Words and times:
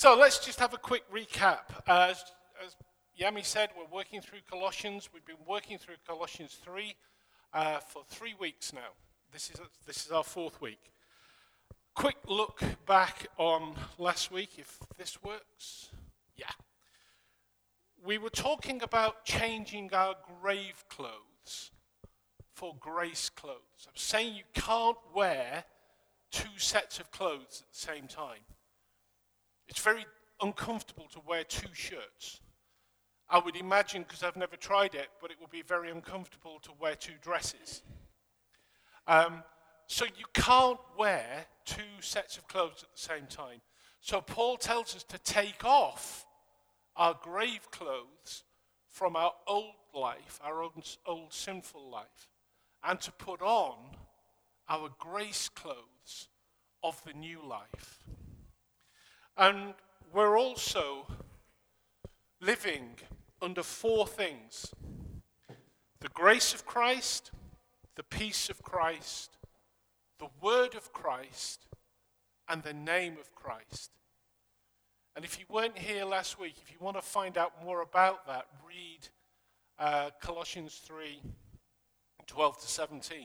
So 0.00 0.16
let's 0.16 0.38
just 0.38 0.58
have 0.60 0.72
a 0.72 0.78
quick 0.78 1.02
recap. 1.12 1.58
Uh, 1.86 2.06
as, 2.08 2.24
as 2.64 2.74
Yami 3.20 3.44
said, 3.44 3.68
we're 3.76 3.94
working 3.94 4.22
through 4.22 4.38
Colossians. 4.50 5.10
We've 5.12 5.26
been 5.26 5.44
working 5.46 5.76
through 5.76 5.96
Colossians 6.06 6.56
3 6.64 6.94
uh, 7.52 7.80
for 7.80 8.02
three 8.08 8.34
weeks 8.40 8.72
now. 8.72 8.94
This 9.30 9.50
is, 9.50 9.60
this 9.86 10.06
is 10.06 10.10
our 10.10 10.24
fourth 10.24 10.58
week. 10.58 10.80
Quick 11.94 12.16
look 12.26 12.62
back 12.86 13.26
on 13.36 13.74
last 13.98 14.32
week, 14.32 14.52
if 14.56 14.78
this 14.96 15.22
works. 15.22 15.90
Yeah. 16.34 16.46
We 18.02 18.16
were 18.16 18.30
talking 18.30 18.82
about 18.82 19.26
changing 19.26 19.90
our 19.92 20.14
grave 20.40 20.82
clothes 20.88 21.72
for 22.54 22.74
grace 22.80 23.28
clothes. 23.28 23.86
I'm 23.86 23.92
saying 23.96 24.34
you 24.34 24.44
can't 24.54 24.96
wear 25.14 25.64
two 26.32 26.56
sets 26.56 26.98
of 27.00 27.10
clothes 27.10 27.64
at 27.66 27.70
the 27.74 27.78
same 27.78 28.06
time. 28.06 28.40
It's 29.70 29.80
very 29.80 30.04
uncomfortable 30.42 31.06
to 31.12 31.20
wear 31.26 31.44
two 31.44 31.72
shirts. 31.72 32.40
I 33.30 33.38
would 33.38 33.54
imagine, 33.54 34.02
because 34.02 34.24
I've 34.24 34.36
never 34.36 34.56
tried 34.56 34.96
it, 34.96 35.06
but 35.22 35.30
it 35.30 35.36
would 35.40 35.50
be 35.50 35.62
very 35.62 35.92
uncomfortable 35.92 36.58
to 36.62 36.72
wear 36.80 36.96
two 36.96 37.12
dresses. 37.22 37.82
Um, 39.06 39.44
so 39.86 40.04
you 40.04 40.24
can't 40.34 40.80
wear 40.98 41.46
two 41.64 42.00
sets 42.00 42.36
of 42.36 42.48
clothes 42.48 42.82
at 42.82 42.90
the 42.92 43.00
same 43.00 43.26
time. 43.28 43.60
So 44.00 44.20
Paul 44.20 44.56
tells 44.56 44.96
us 44.96 45.04
to 45.04 45.18
take 45.18 45.64
off 45.64 46.26
our 46.96 47.16
grave 47.22 47.70
clothes 47.70 48.42
from 48.88 49.14
our 49.14 49.32
old 49.46 49.74
life, 49.94 50.40
our 50.42 50.62
old, 50.62 50.72
old 51.06 51.32
sinful 51.32 51.88
life, 51.88 52.28
and 52.82 53.00
to 53.02 53.12
put 53.12 53.40
on 53.40 53.76
our 54.68 54.90
grace 54.98 55.48
clothes 55.48 56.28
of 56.82 57.00
the 57.04 57.12
new 57.12 57.40
life. 57.46 58.00
And 59.36 59.74
we're 60.12 60.38
also 60.38 61.06
living 62.40 62.96
under 63.42 63.62
four 63.62 64.06
things 64.06 64.72
the 66.00 66.08
grace 66.08 66.54
of 66.54 66.64
Christ, 66.64 67.30
the 67.94 68.02
peace 68.02 68.48
of 68.48 68.62
Christ, 68.62 69.36
the 70.18 70.28
word 70.40 70.74
of 70.74 70.92
Christ, 70.94 71.66
and 72.48 72.62
the 72.62 72.72
name 72.72 73.18
of 73.20 73.34
Christ. 73.34 73.90
And 75.14 75.24
if 75.24 75.38
you 75.38 75.44
weren't 75.50 75.76
here 75.76 76.06
last 76.06 76.40
week, 76.40 76.54
if 76.62 76.70
you 76.70 76.78
want 76.80 76.96
to 76.96 77.02
find 77.02 77.36
out 77.36 77.52
more 77.62 77.82
about 77.82 78.26
that, 78.26 78.46
read 78.66 79.08
uh, 79.78 80.10
Colossians 80.20 80.80
3 80.86 81.20
12 82.26 82.60
to 82.60 82.68
17, 82.68 83.18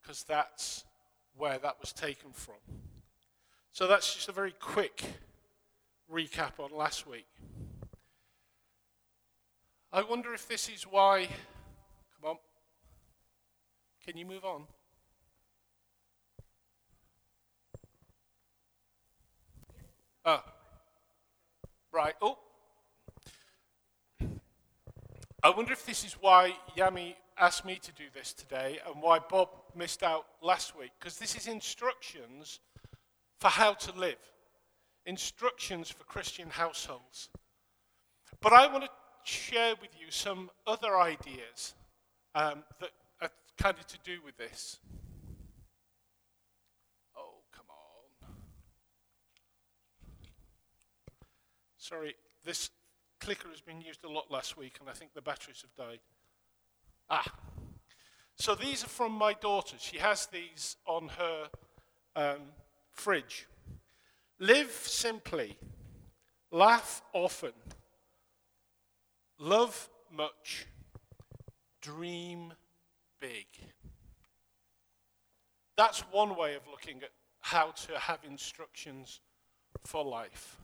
because 0.00 0.24
that's 0.24 0.84
where 1.36 1.58
that 1.58 1.76
was 1.80 1.92
taken 1.92 2.32
from. 2.32 2.54
So 3.72 3.86
that's 3.86 4.14
just 4.14 4.28
a 4.28 4.32
very 4.32 4.52
quick 4.52 5.02
recap 6.12 6.60
on 6.60 6.76
last 6.76 7.06
week. 7.06 7.26
I 9.90 10.02
wonder 10.02 10.34
if 10.34 10.46
this 10.46 10.68
is 10.68 10.82
why. 10.82 11.26
Come 12.20 12.32
on. 12.32 12.36
Can 14.06 14.18
you 14.18 14.26
move 14.26 14.44
on? 14.44 14.64
Ah. 20.26 20.44
Right. 21.92 22.14
Oh. 22.20 22.38
I 25.42 25.48
wonder 25.48 25.72
if 25.72 25.86
this 25.86 26.04
is 26.04 26.12
why 26.20 26.56
Yami 26.76 27.14
asked 27.38 27.64
me 27.64 27.78
to 27.82 27.92
do 27.92 28.04
this 28.12 28.34
today 28.34 28.80
and 28.86 29.02
why 29.02 29.18
Bob 29.18 29.48
missed 29.74 30.02
out 30.02 30.26
last 30.42 30.78
week, 30.78 30.90
because 30.98 31.18
this 31.18 31.34
is 31.34 31.48
instructions 31.48 32.60
for 33.42 33.48
how 33.48 33.72
to 33.72 33.92
live, 33.98 34.20
instructions 35.04 35.90
for 35.90 36.04
Christian 36.04 36.48
households. 36.48 37.28
But 38.40 38.52
I 38.52 38.68
want 38.68 38.84
to 38.84 38.90
share 39.24 39.74
with 39.80 39.90
you 39.98 40.12
some 40.12 40.48
other 40.64 40.96
ideas 40.96 41.74
um, 42.36 42.62
that 42.78 42.90
are 43.20 43.30
kind 43.58 43.76
of 43.80 43.86
to 43.88 43.98
do 44.04 44.18
with 44.24 44.36
this. 44.36 44.78
Oh, 47.16 47.42
come 47.50 47.66
on. 47.68 48.30
Sorry, 51.78 52.14
this 52.44 52.70
clicker 53.18 53.48
has 53.48 53.60
been 53.60 53.80
used 53.80 54.04
a 54.04 54.08
lot 54.08 54.30
last 54.30 54.56
week, 54.56 54.76
and 54.78 54.88
I 54.88 54.92
think 54.92 55.14
the 55.14 55.20
batteries 55.20 55.62
have 55.62 55.74
died. 55.74 55.98
Ah. 57.10 57.26
So 58.36 58.54
these 58.54 58.84
are 58.84 58.88
from 58.88 59.10
my 59.10 59.32
daughter. 59.32 59.74
She 59.80 59.98
has 59.98 60.26
these 60.26 60.76
on 60.86 61.08
her 61.18 61.48
um, 62.14 62.42
fridge. 62.92 63.46
Live 64.38 64.70
simply, 64.70 65.56
laugh 66.50 67.02
often, 67.12 67.52
love 69.38 69.88
much, 70.10 70.66
dream 71.80 72.52
big. 73.20 73.46
That's 75.76 76.00
one 76.12 76.36
way 76.36 76.54
of 76.54 76.62
looking 76.70 77.02
at 77.02 77.10
how 77.40 77.70
to 77.70 77.98
have 77.98 78.20
instructions 78.24 79.20
for 79.84 80.04
life. 80.04 80.56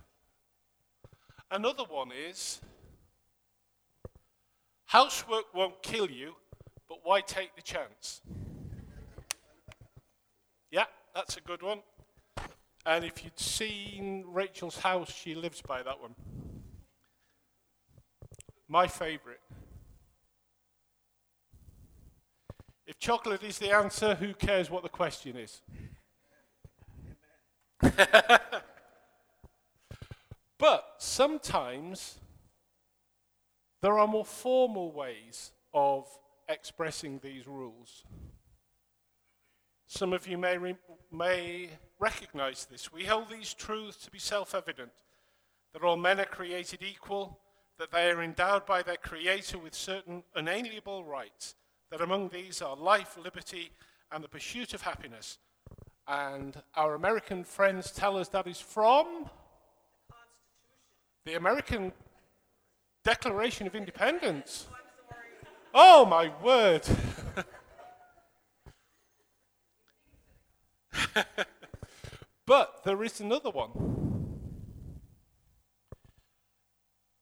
Another 1.51 1.85
one 1.85 2.11
is 2.13 2.61
housework 4.87 5.55
won't 5.55 5.83
kill 5.83 6.11
you, 6.11 6.35
but 6.89 6.99
why 7.05 7.21
take 7.21 7.55
the 7.57 7.63
chance? 7.63 8.21
Yeah, 10.71 10.85
that's 11.15 11.37
a 11.37 11.41
good 11.41 11.63
one. 11.63 11.81
And 12.89 13.05
if 13.05 13.23
you'd 13.23 13.39
seen 13.39 14.25
Rachel's 14.27 14.79
house, 14.79 15.13
she 15.13 15.35
lives 15.35 15.61
by 15.61 15.83
that 15.83 16.01
one. 16.01 16.15
My 18.67 18.87
favorite. 18.87 19.43
If 22.87 22.99
chocolate 22.99 23.43
is 23.43 23.59
the 23.59 23.73
answer, 23.73 24.15
who 24.15 24.33
cares 24.33 24.71
what 24.71 24.85
the 24.85 24.89
question 24.89 25.37
is? 25.37 25.61
but 30.59 30.85
sometimes 30.97 32.17
there 33.83 33.99
are 33.99 34.07
more 34.07 34.25
formal 34.25 34.93
ways 34.93 35.53
of 35.75 36.09
expressing 36.49 37.21
these 37.23 37.47
rules. 37.47 38.03
Some 39.89 40.15
of 40.15 40.27
you 40.27 40.39
may, 40.39 40.57
re- 40.57 40.79
may 41.13 41.69
recognize 41.99 42.67
this. 42.67 42.93
We 42.93 43.05
hold 43.05 43.31
these 43.31 43.55
truths 43.55 44.05
to 44.05 44.11
be 44.11 44.19
self 44.19 44.55
evident 44.55 44.93
that 45.73 45.83
all 45.83 45.97
men 45.97 46.21
are 46.21 46.25
created 46.25 46.83
equal, 46.83 47.39
that 47.79 47.91
they 47.91 48.11
are 48.11 48.23
endowed 48.23 48.67
by 48.67 48.83
their 48.83 48.97
Creator 48.97 49.59
with 49.59 49.75
certain 49.75 50.23
unalienable 50.35 51.05
rights, 51.05 51.55
that 51.91 52.01
among 52.01 52.29
these 52.29 52.63
are 52.63 52.77
life, 52.77 53.19
liberty, 53.23 53.71
and 54.11 54.25
the 54.25 54.29
pursuit 54.29 54.73
of 54.75 54.83
happiness. 54.83 55.39
And 56.07 56.63
our 56.75 56.95
American 56.95 57.45
friends 57.45 57.91
tell 57.91 58.17
us 58.17 58.29
that 58.29 58.47
is 58.47 58.61
from 58.61 59.29
the 61.27 61.35
American 61.35 61.93
Declaration 63.05 63.67
of 63.67 63.75
Independence. 63.75 64.67
Oh, 65.75 66.07
my 66.07 66.33
word. 66.43 66.83
but 72.49 72.83
there 72.83 73.05
is 73.05 73.21
another 73.21 73.51
one. 73.51 73.71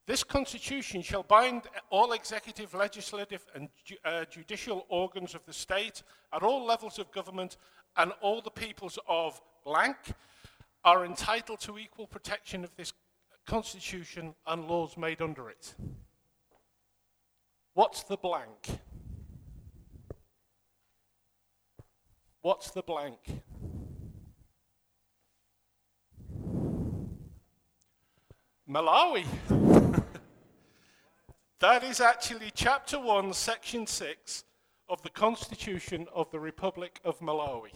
This 0.07 0.23
constitution 0.23 1.03
shall 1.03 1.25
bind 1.25 1.63
all 1.91 2.13
executive, 2.13 2.73
legislative, 2.75 3.45
and 3.53 3.69
ju- 3.85 3.97
uh, 4.05 4.25
judicial 4.27 4.87
organs 4.89 5.35
of 5.35 5.45
the 5.45 5.53
state 5.53 6.05
at 6.33 6.45
all 6.45 6.65
levels 6.65 7.01
of 7.01 7.11
government, 7.11 7.57
and 7.97 8.13
all 8.21 8.41
the 8.41 8.53
peoples 8.53 9.01
of 9.09 9.41
blank 9.65 9.97
are 10.85 11.05
entitled 11.05 11.59
to 11.59 11.77
equal 11.77 12.07
protection 12.07 12.63
of 12.63 12.71
this 12.77 12.93
constitution 13.47 14.33
and 14.47 14.69
laws 14.69 14.97
made 14.97 15.21
under 15.21 15.51
it. 15.51 15.75
What's 17.75 18.05
the 18.05 18.17
blank? 18.17 18.79
What's 22.43 22.71
the 22.71 22.83
blank? 22.83 23.19
Malawi. 28.69 29.25
that 31.61 31.85
is 31.85 32.01
actually 32.01 32.51
chapter 32.53 32.99
1, 32.99 33.33
section 33.33 33.87
6 33.87 34.45
of 34.89 35.01
the 35.03 35.11
Constitution 35.11 36.09
of 36.13 36.31
the 36.33 36.41
Republic 36.41 36.99
of 37.05 37.21
Malawi. 37.21 37.71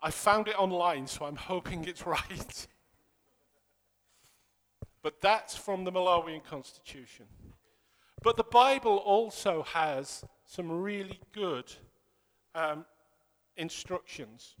I 0.00 0.12
found 0.12 0.46
it 0.46 0.56
online, 0.56 1.08
so 1.08 1.24
I'm 1.24 1.36
hoping 1.36 1.84
it's 1.84 2.06
right. 2.06 2.66
but 5.02 5.20
that's 5.20 5.56
from 5.56 5.82
the 5.82 5.90
Malawian 5.90 6.44
Constitution. 6.44 7.26
But 8.22 8.36
the 8.36 8.44
Bible 8.44 8.96
also 8.98 9.62
has 9.62 10.24
some 10.44 10.70
really 10.70 11.18
good 11.32 11.72
um, 12.54 12.84
instructions. 13.56 14.54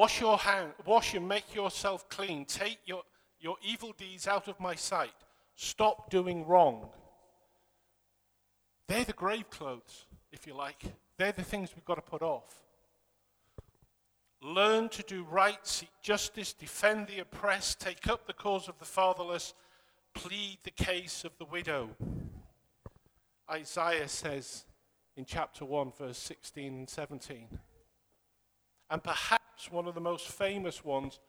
Wash 0.00 0.18
your 0.18 0.38
hand, 0.38 0.72
wash 0.86 1.12
and 1.12 1.28
make 1.28 1.54
yourself 1.54 2.08
clean. 2.08 2.46
Take 2.46 2.78
your, 2.86 3.02
your 3.38 3.56
evil 3.62 3.92
deeds 3.98 4.26
out 4.26 4.48
of 4.48 4.58
my 4.58 4.74
sight. 4.74 5.12
Stop 5.56 6.08
doing 6.08 6.46
wrong. 6.46 6.88
They're 8.88 9.04
the 9.04 9.12
grave 9.12 9.50
clothes, 9.50 10.06
if 10.32 10.46
you 10.46 10.54
like. 10.54 10.84
They're 11.18 11.32
the 11.32 11.42
things 11.42 11.72
we've 11.76 11.84
got 11.84 11.96
to 11.96 12.00
put 12.00 12.22
off. 12.22 12.62
Learn 14.42 14.88
to 14.88 15.02
do 15.02 15.22
right, 15.24 15.58
seek 15.66 15.90
justice, 16.00 16.54
defend 16.54 17.06
the 17.06 17.18
oppressed, 17.18 17.78
take 17.78 18.08
up 18.08 18.26
the 18.26 18.32
cause 18.32 18.70
of 18.70 18.78
the 18.78 18.86
fatherless, 18.86 19.52
plead 20.14 20.60
the 20.64 20.70
case 20.70 21.26
of 21.26 21.32
the 21.36 21.44
widow. 21.44 21.90
Isaiah 23.50 24.08
says 24.08 24.64
in 25.14 25.26
chapter 25.26 25.66
1, 25.66 25.92
verse 25.98 26.16
16 26.16 26.72
and 26.72 26.88
17. 26.88 27.58
And 28.90 29.02
perhaps 29.02 29.70
one 29.70 29.86
of 29.86 29.94
the 29.94 30.00
most 30.00 30.28
famous 30.28 30.84
ones, 30.84 31.20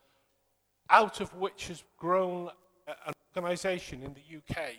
out 0.90 1.22
of 1.22 1.34
which 1.36 1.68
has 1.68 1.84
grown 1.98 2.50
uh, 2.88 2.94
an 3.06 3.14
organization 3.36 4.02
in 4.04 4.14
the 4.14 4.38
UK. 4.38 4.76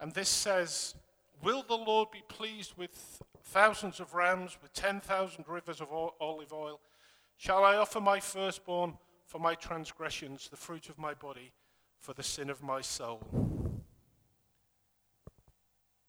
And 0.00 0.12
this 0.12 0.28
says, 0.28 0.94
Will 1.42 1.62
the 1.62 1.76
Lord 1.76 2.10
be 2.10 2.22
pleased 2.28 2.74
with 2.76 3.22
thousands 3.44 4.00
of 4.00 4.14
rams, 4.14 4.56
with 4.60 4.72
10,000 4.72 5.44
rivers 5.46 5.80
of 5.80 5.88
olive 5.92 6.52
oil? 6.52 6.80
Shall 7.36 7.64
I 7.64 7.76
offer 7.76 8.00
my 8.00 8.18
firstborn 8.18 8.94
for 9.24 9.38
my 9.38 9.54
transgressions, 9.54 10.48
the 10.48 10.56
fruit 10.56 10.88
of 10.88 10.98
my 10.98 11.14
body 11.14 11.52
for 11.98 12.12
the 12.12 12.22
sin 12.22 12.50
of 12.50 12.62
my 12.62 12.80
soul? 12.80 13.20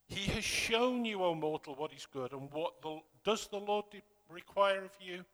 He 0.08 0.31
has 0.31 0.44
shown 0.44 1.06
you, 1.06 1.24
O 1.24 1.36
mortal, 1.36 1.76
what 1.76 1.94
is 1.94 2.08
good, 2.12 2.34
and 2.34 2.52
what 2.52 2.81
the, 2.81 3.00
does 3.24 3.48
the 3.48 3.60
Lord 3.60 3.86
require 4.30 4.86
of 4.86 4.92
you? 5.00 5.26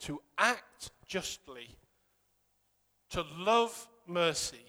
To 0.00 0.20
act 0.36 0.90
justly, 1.06 1.76
to 3.10 3.24
love 3.36 3.88
mercy, 4.06 4.66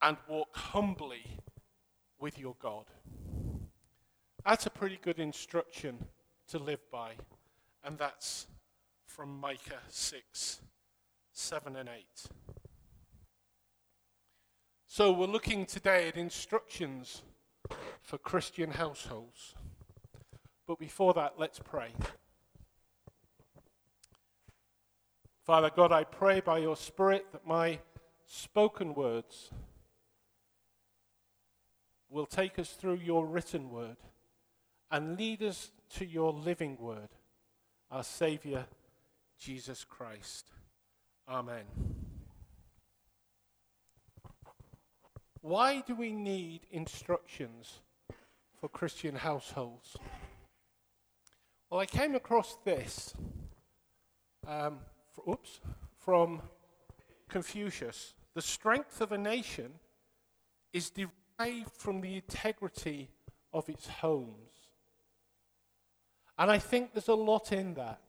and 0.00 0.16
walk 0.28 0.56
humbly 0.56 1.38
with 2.18 2.38
your 2.38 2.54
God. 2.60 2.84
That's 4.44 4.66
a 4.66 4.70
pretty 4.70 4.98
good 5.00 5.18
instruction 5.18 5.98
to 6.48 6.58
live 6.58 6.80
by, 6.90 7.12
and 7.84 7.98
that's 7.98 8.46
from 9.06 9.40
Micah 9.40 9.80
6 9.88 10.60
7 11.34 11.76
and 11.76 11.88
8. 11.88 12.04
So 14.86 15.10
we're 15.10 15.26
looking 15.26 15.64
today 15.64 16.08
at 16.08 16.16
instructions 16.16 17.22
for 18.02 18.18
Christian 18.18 18.72
households. 18.72 19.54
But 20.66 20.78
before 20.78 21.14
that, 21.14 21.34
let's 21.38 21.58
pray. 21.58 21.92
Father 25.44 25.70
God, 25.74 25.90
I 25.90 26.04
pray 26.04 26.38
by 26.38 26.58
your 26.58 26.76
Spirit 26.76 27.26
that 27.32 27.44
my 27.44 27.80
spoken 28.26 28.94
words 28.94 29.50
will 32.08 32.26
take 32.26 32.60
us 32.60 32.70
through 32.70 33.00
your 33.02 33.26
written 33.26 33.68
word 33.68 33.96
and 34.88 35.18
lead 35.18 35.42
us 35.42 35.72
to 35.96 36.06
your 36.06 36.32
living 36.32 36.76
word, 36.78 37.08
our 37.90 38.04
Saviour, 38.04 38.66
Jesus 39.36 39.82
Christ. 39.82 40.50
Amen. 41.28 41.64
Why 45.40 45.80
do 45.80 45.96
we 45.96 46.12
need 46.12 46.60
instructions 46.70 47.80
for 48.60 48.68
Christian 48.68 49.16
households? 49.16 49.96
Well, 51.68 51.80
I 51.80 51.86
came 51.86 52.14
across 52.14 52.58
this 52.64 53.12
um, 54.46 54.78
oops, 55.28 55.60
from 55.98 56.42
Confucius. 57.28 58.14
The 58.34 58.42
strength 58.42 59.00
of 59.00 59.12
a 59.12 59.18
nation 59.18 59.72
is 60.72 60.90
derived 60.90 61.72
from 61.72 62.00
the 62.00 62.16
integrity 62.16 63.10
of 63.52 63.68
its 63.68 63.86
homes. 63.86 64.52
And 66.38 66.50
I 66.50 66.58
think 66.58 66.92
there's 66.92 67.08
a 67.08 67.14
lot 67.14 67.52
in 67.52 67.74
that. 67.74 68.00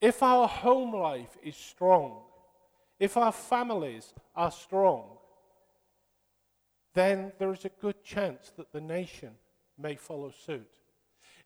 If 0.00 0.22
our 0.22 0.48
home 0.48 0.94
life 0.94 1.36
is 1.42 1.56
strong, 1.56 2.22
if 2.98 3.16
our 3.16 3.32
families 3.32 4.12
are 4.34 4.50
strong, 4.50 5.04
then 6.94 7.32
there 7.38 7.52
is 7.52 7.64
a 7.64 7.70
good 7.80 8.02
chance 8.02 8.52
that 8.56 8.72
the 8.72 8.80
nation 8.80 9.30
may 9.78 9.94
follow 9.94 10.32
suit. 10.44 10.70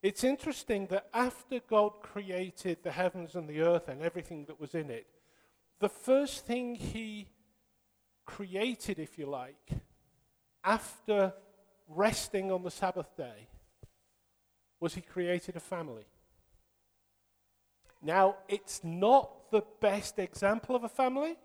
It's 0.02 0.24
interesting 0.24 0.86
that 0.88 1.08
after 1.14 1.60
God 1.60 2.00
created 2.02 2.78
the 2.82 2.90
heavens 2.90 3.34
and 3.34 3.48
the 3.48 3.62
earth 3.62 3.88
and 3.88 4.02
everything 4.02 4.44
that 4.46 4.60
was 4.60 4.74
in 4.74 4.90
it, 4.90 5.06
the 5.78 5.88
first 5.88 6.46
thing 6.46 6.74
he 6.74 7.28
created, 8.24 8.98
if 8.98 9.18
you 9.18 9.26
like, 9.26 9.70
after 10.64 11.32
resting 11.88 12.50
on 12.52 12.62
the 12.62 12.70
Sabbath 12.70 13.16
day, 13.16 13.48
was 14.80 14.94
he 14.94 15.00
created 15.00 15.56
a 15.56 15.60
family. 15.60 16.04
Now, 18.02 18.36
it's 18.48 18.84
not 18.84 19.50
the 19.50 19.62
best 19.80 20.18
example 20.18 20.76
of 20.76 20.84
a 20.84 20.88
family. 20.88 21.36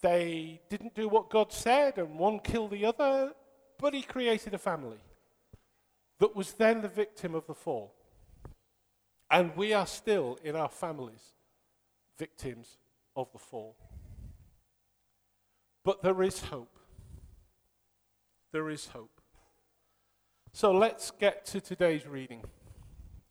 They 0.00 0.60
didn't 0.68 0.94
do 0.94 1.08
what 1.08 1.30
God 1.30 1.52
said, 1.52 1.98
and 1.98 2.18
one 2.18 2.38
killed 2.38 2.70
the 2.70 2.86
other, 2.86 3.32
but 3.78 3.94
he 3.94 4.02
created 4.02 4.54
a 4.54 4.58
family 4.58 4.98
that 6.18 6.34
was 6.34 6.52
then 6.52 6.82
the 6.82 6.88
victim 6.88 7.34
of 7.34 7.46
the 7.46 7.54
fall. 7.54 7.94
And 9.30 9.54
we 9.56 9.72
are 9.72 9.86
still, 9.86 10.38
in 10.42 10.56
our 10.56 10.68
families, 10.68 11.34
victims 12.16 12.78
of 13.14 13.30
the 13.32 13.38
fall. 13.38 13.76
But 15.84 16.02
there 16.02 16.22
is 16.22 16.40
hope. 16.44 16.78
There 18.52 18.70
is 18.70 18.88
hope. 18.88 19.20
So 20.52 20.72
let's 20.72 21.10
get 21.10 21.44
to 21.46 21.60
today's 21.60 22.06
reading. 22.06 22.42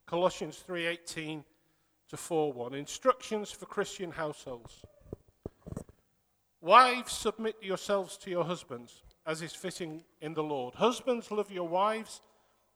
Colossians 0.06 0.64
3:18 0.66 1.44
to 2.10 2.16
4:1. 2.16 2.74
Instructions 2.74 3.52
for 3.52 3.66
Christian 3.66 4.12
households. 4.12 4.86
Wives, 6.62 7.12
submit 7.12 7.62
yourselves 7.62 8.18
to 8.18 8.30
your 8.30 8.46
husbands, 8.46 9.04
as 9.26 9.42
is 9.42 9.54
fitting 9.54 10.04
in 10.22 10.34
the 10.34 10.44
Lord. 10.44 10.76
Husbands, 10.76 11.32
love 11.32 11.52
your 11.52 11.68
wives 11.68 12.22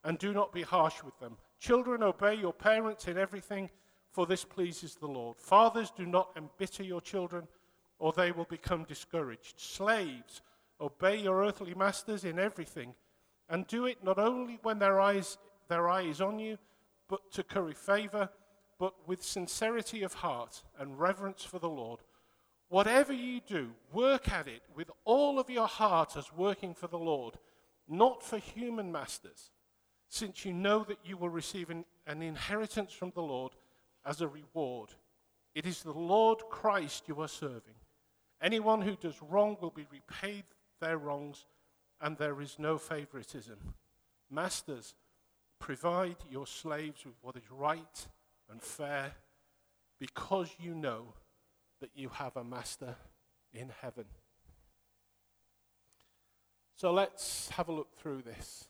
and 0.03 0.18
do 0.18 0.33
not 0.33 0.51
be 0.51 0.62
harsh 0.62 1.03
with 1.03 1.18
them. 1.19 1.38
Children, 1.59 2.03
obey 2.03 2.36
your 2.36 2.53
parents 2.53 3.07
in 3.07 3.18
everything, 3.18 3.69
for 4.12 4.25
this 4.25 4.44
pleases 4.44 4.95
the 4.95 5.07
Lord. 5.07 5.38
Fathers, 5.38 5.92
do 5.95 6.06
not 6.06 6.31
embitter 6.36 6.83
your 6.83 7.01
children, 7.01 7.48
or 7.99 8.11
they 8.11 8.31
will 8.31 8.45
become 8.45 8.83
discouraged. 8.83 9.59
Slaves, 9.59 10.42
obey 10.80 11.18
your 11.18 11.45
earthly 11.45 11.73
masters 11.75 12.25
in 12.25 12.40
everything 12.40 12.95
and 13.52 13.68
do 13.68 13.85
it 13.85 14.04
not 14.04 14.18
only 14.18 14.57
when 14.64 14.80
their, 14.80 14.99
eyes, 14.99 15.37
their 15.68 15.90
eye 15.90 16.04
is 16.04 16.21
on 16.21 16.40
you, 16.40 16.57
but 17.09 17.31
to 17.33 17.44
curry 17.44 17.73
favor, 17.73 18.30
but 18.80 18.94
with 19.06 19.21
sincerity 19.21 20.02
of 20.02 20.14
heart 20.16 20.64
and 20.80 20.99
reverence 20.99 21.44
for 21.44 21.59
the 21.59 21.69
Lord. 21.69 21.99
Whatever 22.69 23.11
you 23.11 23.42
do, 23.45 23.71
work 23.92 24.31
at 24.31 24.47
it 24.47 24.64
with 24.73 24.90
all 25.04 25.37
of 25.37 25.49
your 25.49 25.68
heart 25.68 26.16
as 26.16 26.33
working 26.33 26.73
for 26.73 26.87
the 26.87 26.97
Lord, 26.97 27.35
not 27.90 28.23
for 28.23 28.37
human 28.37 28.90
masters, 28.90 29.52
since 30.11 30.44
you 30.44 30.51
know 30.51 30.83
that 30.83 30.97
you 31.06 31.15
will 31.15 31.30
receive 31.30 31.69
an, 31.69 31.85
an 32.06 32.21
inheritance 32.21 32.91
from 32.91 33.13
the 33.15 33.21
Lord 33.21 33.53
as 34.06 34.19
a 34.19 34.27
reward. 34.27 34.89
It 35.56 35.65
is 35.65 35.83
the 35.83 35.94
Lord 35.94 36.39
Christ 36.49 37.06
you 37.07 37.21
are 37.21 37.30
serving. 37.30 37.75
Anyone 38.41 38.81
who 38.81 38.97
does 38.97 39.15
wrong 39.21 39.56
will 39.61 39.71
be 39.71 39.87
repaid 39.89 40.44
their 40.81 40.97
wrongs 40.97 41.45
and 42.01 42.18
there 42.18 42.41
is 42.41 42.57
no 42.59 42.77
favoritism. 42.77 43.57
Masters, 44.30 44.95
provide 45.59 46.18
your 46.30 46.45
slaves 46.45 47.06
with 47.06 47.15
what 47.21 47.37
is 47.37 47.49
right 47.49 48.07
and 48.49 48.61
fair 48.61 49.13
because 49.97 50.49
you 50.59 50.75
know 50.75 51.13
that 51.80 51.91
you 51.95 52.09
have 52.09 52.35
a 52.35 52.44
master 52.44 52.95
in 53.53 53.71
heaven. 53.81 54.06
So 56.75 56.91
let's 56.91 57.47
have 57.51 57.69
a 57.69 57.71
look 57.71 57.97
through 57.97 58.23
this. 58.23 58.68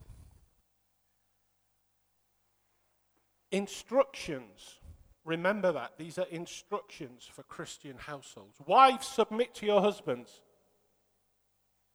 Instructions. 3.51 4.79
Remember 5.24 5.72
that. 5.72 5.98
These 5.98 6.17
are 6.17 6.25
instructions 6.31 7.29
for 7.31 7.43
Christian 7.43 7.98
households. 7.98 8.58
Wives, 8.65 9.08
submit 9.08 9.53
to 9.55 9.65
your 9.65 9.81
husbands. 9.81 10.41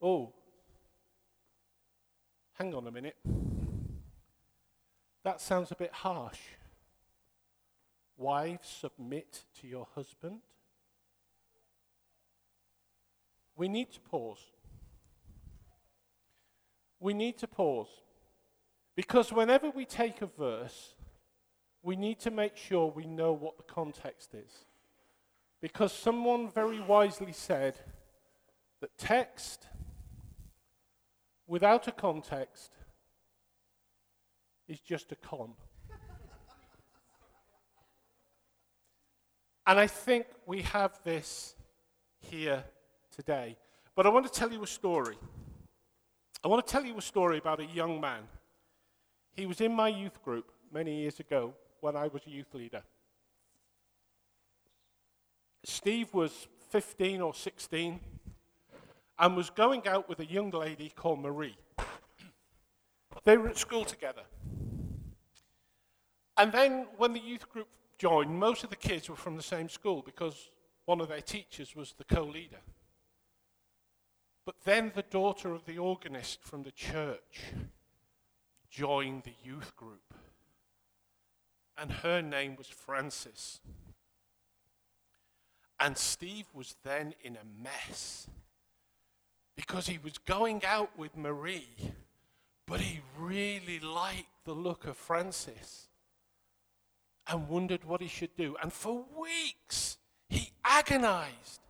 Oh, 0.00 0.32
Hang 2.58 2.74
on 2.74 2.86
a 2.86 2.90
minute. 2.90 3.16
That 5.24 5.42
sounds 5.42 5.70
a 5.72 5.74
bit 5.74 5.92
harsh. 5.92 6.40
Wives, 8.16 8.66
submit 8.66 9.44
to 9.60 9.66
your 9.66 9.86
husband. 9.94 10.40
We 13.56 13.68
need 13.68 13.92
to 13.92 14.00
pause. 14.00 14.38
We 16.98 17.12
need 17.12 17.36
to 17.38 17.46
pause. 17.46 17.88
Because 18.94 19.30
whenever 19.30 19.68
we 19.68 19.84
take 19.84 20.22
a 20.22 20.26
verse, 20.26 20.94
we 21.86 21.94
need 21.94 22.18
to 22.18 22.32
make 22.32 22.56
sure 22.56 22.90
we 22.90 23.06
know 23.06 23.32
what 23.32 23.56
the 23.56 23.62
context 23.62 24.34
is. 24.34 24.66
Because 25.60 25.92
someone 25.92 26.50
very 26.50 26.80
wisely 26.80 27.32
said 27.32 27.78
that 28.80 28.98
text 28.98 29.68
without 31.46 31.86
a 31.86 31.92
context 31.92 32.72
is 34.66 34.80
just 34.80 35.12
a 35.12 35.14
con. 35.14 35.52
and 39.68 39.78
I 39.78 39.86
think 39.86 40.26
we 40.44 40.62
have 40.62 40.98
this 41.04 41.54
here 42.18 42.64
today. 43.14 43.56
But 43.94 44.06
I 44.06 44.08
want 44.08 44.26
to 44.26 44.32
tell 44.32 44.52
you 44.52 44.64
a 44.64 44.66
story. 44.66 45.16
I 46.42 46.48
want 46.48 46.66
to 46.66 46.72
tell 46.72 46.84
you 46.84 46.98
a 46.98 47.02
story 47.02 47.38
about 47.38 47.60
a 47.60 47.66
young 47.66 48.00
man. 48.00 48.22
He 49.34 49.46
was 49.46 49.60
in 49.60 49.72
my 49.72 49.88
youth 49.88 50.20
group 50.24 50.50
many 50.72 51.02
years 51.02 51.20
ago 51.20 51.54
when 51.86 51.94
I 51.94 52.08
was 52.08 52.22
a 52.26 52.30
youth 52.30 52.52
leader. 52.52 52.82
Steve 55.62 56.12
was 56.12 56.48
15 56.70 57.20
or 57.20 57.32
16 57.32 58.00
and 59.20 59.36
was 59.36 59.50
going 59.50 59.86
out 59.86 60.08
with 60.08 60.18
a 60.18 60.26
young 60.26 60.50
lady 60.50 60.92
called 60.96 61.20
Marie. 61.20 61.56
They 63.22 63.36
were 63.36 63.48
at 63.48 63.56
school 63.56 63.84
together. 63.84 64.22
And 66.36 66.50
then 66.50 66.88
when 66.96 67.12
the 67.12 67.20
youth 67.20 67.48
group 67.48 67.68
joined, 67.98 68.36
most 68.36 68.64
of 68.64 68.70
the 68.70 68.76
kids 68.76 69.08
were 69.08 69.14
from 69.14 69.36
the 69.36 69.42
same 69.42 69.68
school 69.68 70.02
because 70.04 70.50
one 70.86 71.00
of 71.00 71.06
their 71.06 71.20
teachers 71.20 71.76
was 71.76 71.94
the 71.96 72.04
co 72.04 72.24
leader. 72.24 72.62
But 74.44 74.56
then 74.64 74.90
the 74.92 75.04
daughter 75.04 75.54
of 75.54 75.64
the 75.66 75.78
organist 75.78 76.42
from 76.42 76.64
the 76.64 76.72
church 76.72 77.44
joined 78.70 79.22
the 79.22 79.36
youth 79.44 79.76
group. 79.76 80.05
And 81.78 81.90
her 81.92 82.22
name 82.22 82.56
was 82.56 82.68
Frances. 82.68 83.60
And 85.78 85.96
Steve 85.96 86.46
was 86.54 86.76
then 86.84 87.14
in 87.22 87.36
a 87.36 87.62
mess 87.62 88.28
because 89.56 89.86
he 89.86 89.98
was 89.98 90.18
going 90.18 90.62
out 90.64 90.98
with 90.98 91.16
Marie, 91.16 91.92
but 92.66 92.80
he 92.80 93.00
really 93.18 93.80
liked 93.80 94.44
the 94.44 94.54
look 94.54 94.86
of 94.86 94.96
Frances 94.96 95.88
and 97.26 97.48
wondered 97.48 97.84
what 97.84 98.00
he 98.00 98.08
should 98.08 98.36
do. 98.36 98.56
And 98.62 98.72
for 98.72 99.04
weeks, 99.18 99.98
he 100.28 100.52
agonized. 100.64 101.60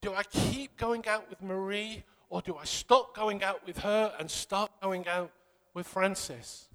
Do 0.00 0.14
I 0.14 0.22
keep 0.22 0.76
going 0.76 1.06
out 1.08 1.28
with 1.28 1.42
Marie 1.42 2.04
or 2.28 2.42
do 2.42 2.56
I 2.56 2.64
stop 2.64 3.14
going 3.14 3.42
out 3.42 3.66
with 3.66 3.78
her 3.78 4.14
and 4.18 4.30
start 4.30 4.70
going 4.82 5.08
out 5.08 5.30
with 5.72 5.86
Frances? 5.86 6.68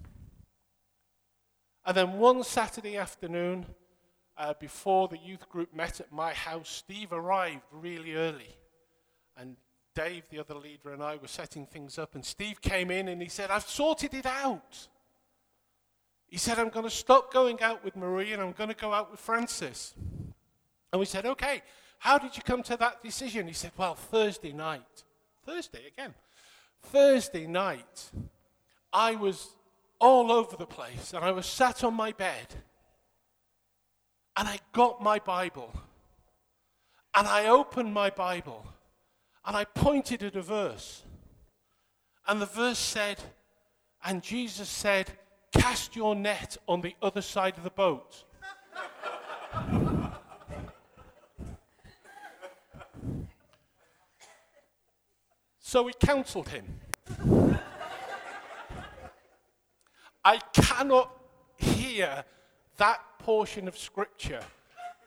And 1.84 1.96
then 1.96 2.12
one 2.14 2.42
Saturday 2.44 2.96
afternoon, 2.96 3.66
uh, 4.36 4.54
before 4.58 5.08
the 5.08 5.18
youth 5.18 5.48
group 5.48 5.74
met 5.74 6.00
at 6.00 6.12
my 6.12 6.32
house, 6.32 6.68
Steve 6.68 7.12
arrived 7.12 7.62
really 7.72 8.14
early. 8.14 8.56
And 9.36 9.56
Dave, 9.94 10.24
the 10.30 10.38
other 10.38 10.54
leader, 10.54 10.92
and 10.92 11.02
I 11.02 11.16
were 11.16 11.28
setting 11.28 11.66
things 11.66 11.98
up. 11.98 12.14
And 12.14 12.24
Steve 12.24 12.60
came 12.60 12.90
in 12.90 13.08
and 13.08 13.20
he 13.20 13.28
said, 13.28 13.50
I've 13.50 13.68
sorted 13.68 14.14
it 14.14 14.26
out. 14.26 14.88
He 16.28 16.38
said, 16.38 16.58
I'm 16.58 16.68
going 16.68 16.84
to 16.84 16.90
stop 16.90 17.32
going 17.32 17.60
out 17.60 17.84
with 17.84 17.96
Marie 17.96 18.32
and 18.32 18.40
I'm 18.40 18.52
going 18.52 18.70
to 18.70 18.76
go 18.76 18.92
out 18.92 19.10
with 19.10 19.18
Frances. 19.18 19.94
And 20.92 21.00
we 21.00 21.06
said, 21.06 21.26
okay, 21.26 21.62
how 21.98 22.18
did 22.18 22.36
you 22.36 22.42
come 22.42 22.62
to 22.64 22.76
that 22.76 23.02
decision? 23.02 23.46
He 23.46 23.52
said, 23.52 23.72
well, 23.76 23.94
Thursday 23.94 24.52
night. 24.52 25.04
Thursday 25.44 25.82
again. 25.86 26.14
Thursday 26.82 27.46
night, 27.46 28.10
I 28.92 29.16
was 29.16 29.48
all 30.00 30.32
over 30.32 30.56
the 30.56 30.66
place 30.66 31.12
and 31.12 31.24
I 31.24 31.30
was 31.30 31.46
sat 31.46 31.84
on 31.84 31.94
my 31.94 32.12
bed 32.12 32.54
and 34.36 34.48
I 34.48 34.58
got 34.72 35.02
my 35.02 35.18
Bible 35.18 35.72
and 37.14 37.28
I 37.28 37.46
opened 37.46 37.92
my 37.92 38.10
Bible 38.10 38.66
and 39.44 39.56
I 39.56 39.64
pointed 39.64 40.22
at 40.22 40.36
a 40.36 40.42
verse. 40.42 41.02
And 42.26 42.40
the 42.40 42.46
verse 42.46 42.78
said, 42.78 43.20
and 44.04 44.22
Jesus 44.22 44.68
said, 44.68 45.10
Cast 45.52 45.96
your 45.96 46.14
net 46.14 46.56
on 46.68 46.80
the 46.80 46.94
other 47.02 47.22
side 47.22 47.58
of 47.58 47.64
the 47.64 47.70
boat. 47.70 48.22
so 55.58 55.82
we 55.82 55.92
counseled 56.00 56.48
him. 56.48 56.64
I 60.24 60.38
cannot 60.52 61.10
hear 61.56 62.24
that 62.76 63.00
portion 63.18 63.68
of 63.68 63.76
scripture 63.78 64.42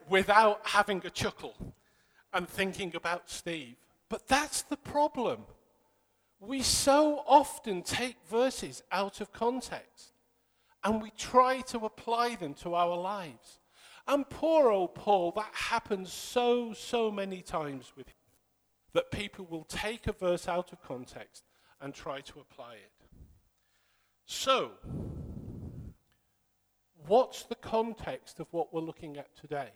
without 0.10 0.62
having 0.64 1.02
a 1.06 1.10
chuckle 1.10 1.56
and 2.34 2.48
thinking 2.48 2.96
about 2.96 3.30
Steve. 3.30 3.76
But 4.10 4.28
that's 4.28 4.64
the 4.64 4.78
problem. 4.78 5.46
We 6.40 6.62
so 6.62 7.24
often 7.26 7.84
take 7.84 8.18
verses 8.30 8.84
out 8.92 9.22
of 9.22 9.32
context 9.32 10.14
and 10.84 11.02
we 11.02 11.12
try 11.12 11.62
to 11.62 11.80
apply 11.86 12.36
them 12.36 12.54
to 12.56 12.76
our 12.76 12.98
lives. 12.98 13.60
And 14.08 14.30
poor 14.30 14.70
old 14.70 14.96
Paul, 14.96 15.32
that 15.32 15.52
happens 15.54 16.12
so, 16.12 16.74
so 16.74 17.10
many 17.10 17.42
times 17.42 17.94
with 17.96 18.08
him, 18.10 18.16
that 18.94 19.12
people 19.12 19.48
will 19.50 19.64
take 19.64 20.08
a 20.08 20.12
verse 20.12 20.48
out 20.48 20.74
of 20.74 20.82
context 20.82 21.46
and 21.80 21.94
try 21.94 22.20
to 22.22 22.40
apply 22.40 22.74
it. 22.74 22.93
So, 24.36 24.72
what's 27.08 27.44
the 27.44 27.56
context 27.56 28.40
of 28.40 28.48
what 28.52 28.74
we're 28.74 28.82
looking 28.82 29.16
at 29.16 29.34
today? 29.38 29.70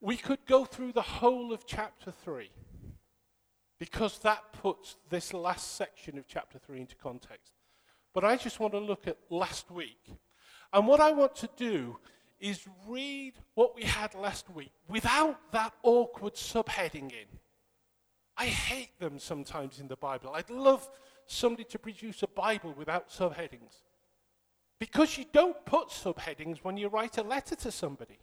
We 0.00 0.18
could 0.18 0.44
go 0.46 0.64
through 0.66 0.92
the 0.92 1.02
whole 1.02 1.52
of 1.52 1.66
chapter 1.66 2.12
3 2.12 2.50
because 3.80 4.18
that 4.20 4.52
puts 4.52 4.96
this 5.08 5.32
last 5.32 5.76
section 5.76 6.18
of 6.18 6.28
chapter 6.28 6.58
3 6.58 6.80
into 6.80 6.94
context. 6.96 7.54
But 8.12 8.24
I 8.24 8.36
just 8.36 8.60
want 8.60 8.74
to 8.74 8.78
look 8.78 9.08
at 9.08 9.16
last 9.30 9.70
week. 9.70 10.12
And 10.72 10.86
what 10.86 11.00
I 11.00 11.12
want 11.12 11.34
to 11.36 11.48
do 11.56 11.98
is 12.38 12.68
read 12.86 13.34
what 13.54 13.74
we 13.74 13.82
had 13.82 14.14
last 14.14 14.48
week 14.50 14.72
without 14.86 15.50
that 15.52 15.72
awkward 15.82 16.34
subheading 16.34 17.10
in. 17.10 17.38
I 18.36 18.46
hate 18.46 19.00
them 19.00 19.18
sometimes 19.18 19.80
in 19.80 19.88
the 19.88 19.96
Bible. 19.96 20.32
I'd 20.34 20.50
love 20.50 20.88
somebody 21.28 21.64
to 21.64 21.78
produce 21.78 22.22
a 22.22 22.26
Bible 22.26 22.74
without 22.76 23.10
subheadings. 23.10 23.82
Because 24.78 25.18
you 25.18 25.24
don't 25.32 25.64
put 25.64 25.88
subheadings 25.88 26.58
when 26.58 26.76
you 26.76 26.88
write 26.88 27.18
a 27.18 27.22
letter 27.22 27.54
to 27.56 27.70
somebody. 27.70 28.18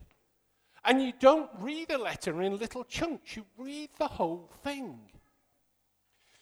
And 0.84 1.02
you 1.02 1.14
don't 1.20 1.50
read 1.60 1.92
a 1.92 1.98
letter 1.98 2.42
in 2.42 2.58
little 2.58 2.84
chunks, 2.84 3.36
you 3.36 3.46
read 3.58 3.90
the 3.98 4.08
whole 4.08 4.50
thing. 4.64 5.00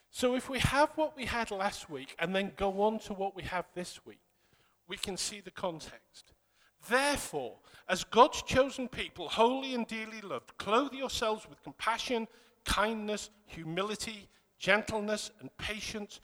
So 0.09 0.35
if 0.35 0.49
we 0.49 0.59
have 0.59 0.91
what 0.95 1.15
we 1.15 1.25
had 1.25 1.49
last 1.49 1.89
week 1.89 2.15
and 2.19 2.35
then 2.35 2.51
go 2.55 2.81
on 2.81 2.99
to 2.99 3.13
what 3.13 3.35
we 3.35 3.43
have 3.43 3.65
this 3.73 4.05
week, 4.05 4.21
we 4.87 4.97
can 4.97 5.17
see 5.17 5.39
the 5.39 5.51
context. 5.51 6.33
Therefore, 6.89 7.55
as 7.87 8.03
God's 8.03 8.41
chosen 8.43 8.87
people, 8.87 9.29
holy 9.29 9.73
and 9.73 9.87
dearly 9.87 10.21
loved, 10.21 10.57
clothe 10.57 10.93
yourselves 10.93 11.47
with 11.49 11.63
compassion, 11.63 12.27
kindness, 12.65 13.29
humility, 13.45 14.29
gentleness, 14.59 15.31
and 15.39 15.55
patience. 15.57 16.19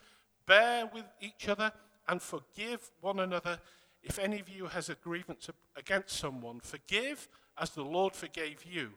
Bear 0.49 0.89
with 0.91 1.05
each 1.21 1.47
other 1.47 1.71
and 2.07 2.19
forgive 2.19 2.89
one 3.01 3.19
another. 3.19 3.59
If 4.01 4.17
any 4.17 4.39
of 4.39 4.49
you 4.49 4.65
has 4.65 4.89
a 4.89 4.95
grievance 4.95 5.47
against 5.75 6.17
someone, 6.17 6.59
forgive 6.59 7.29
as 7.55 7.69
the 7.69 7.83
Lord 7.83 8.15
forgave 8.15 8.65
you. 8.65 8.93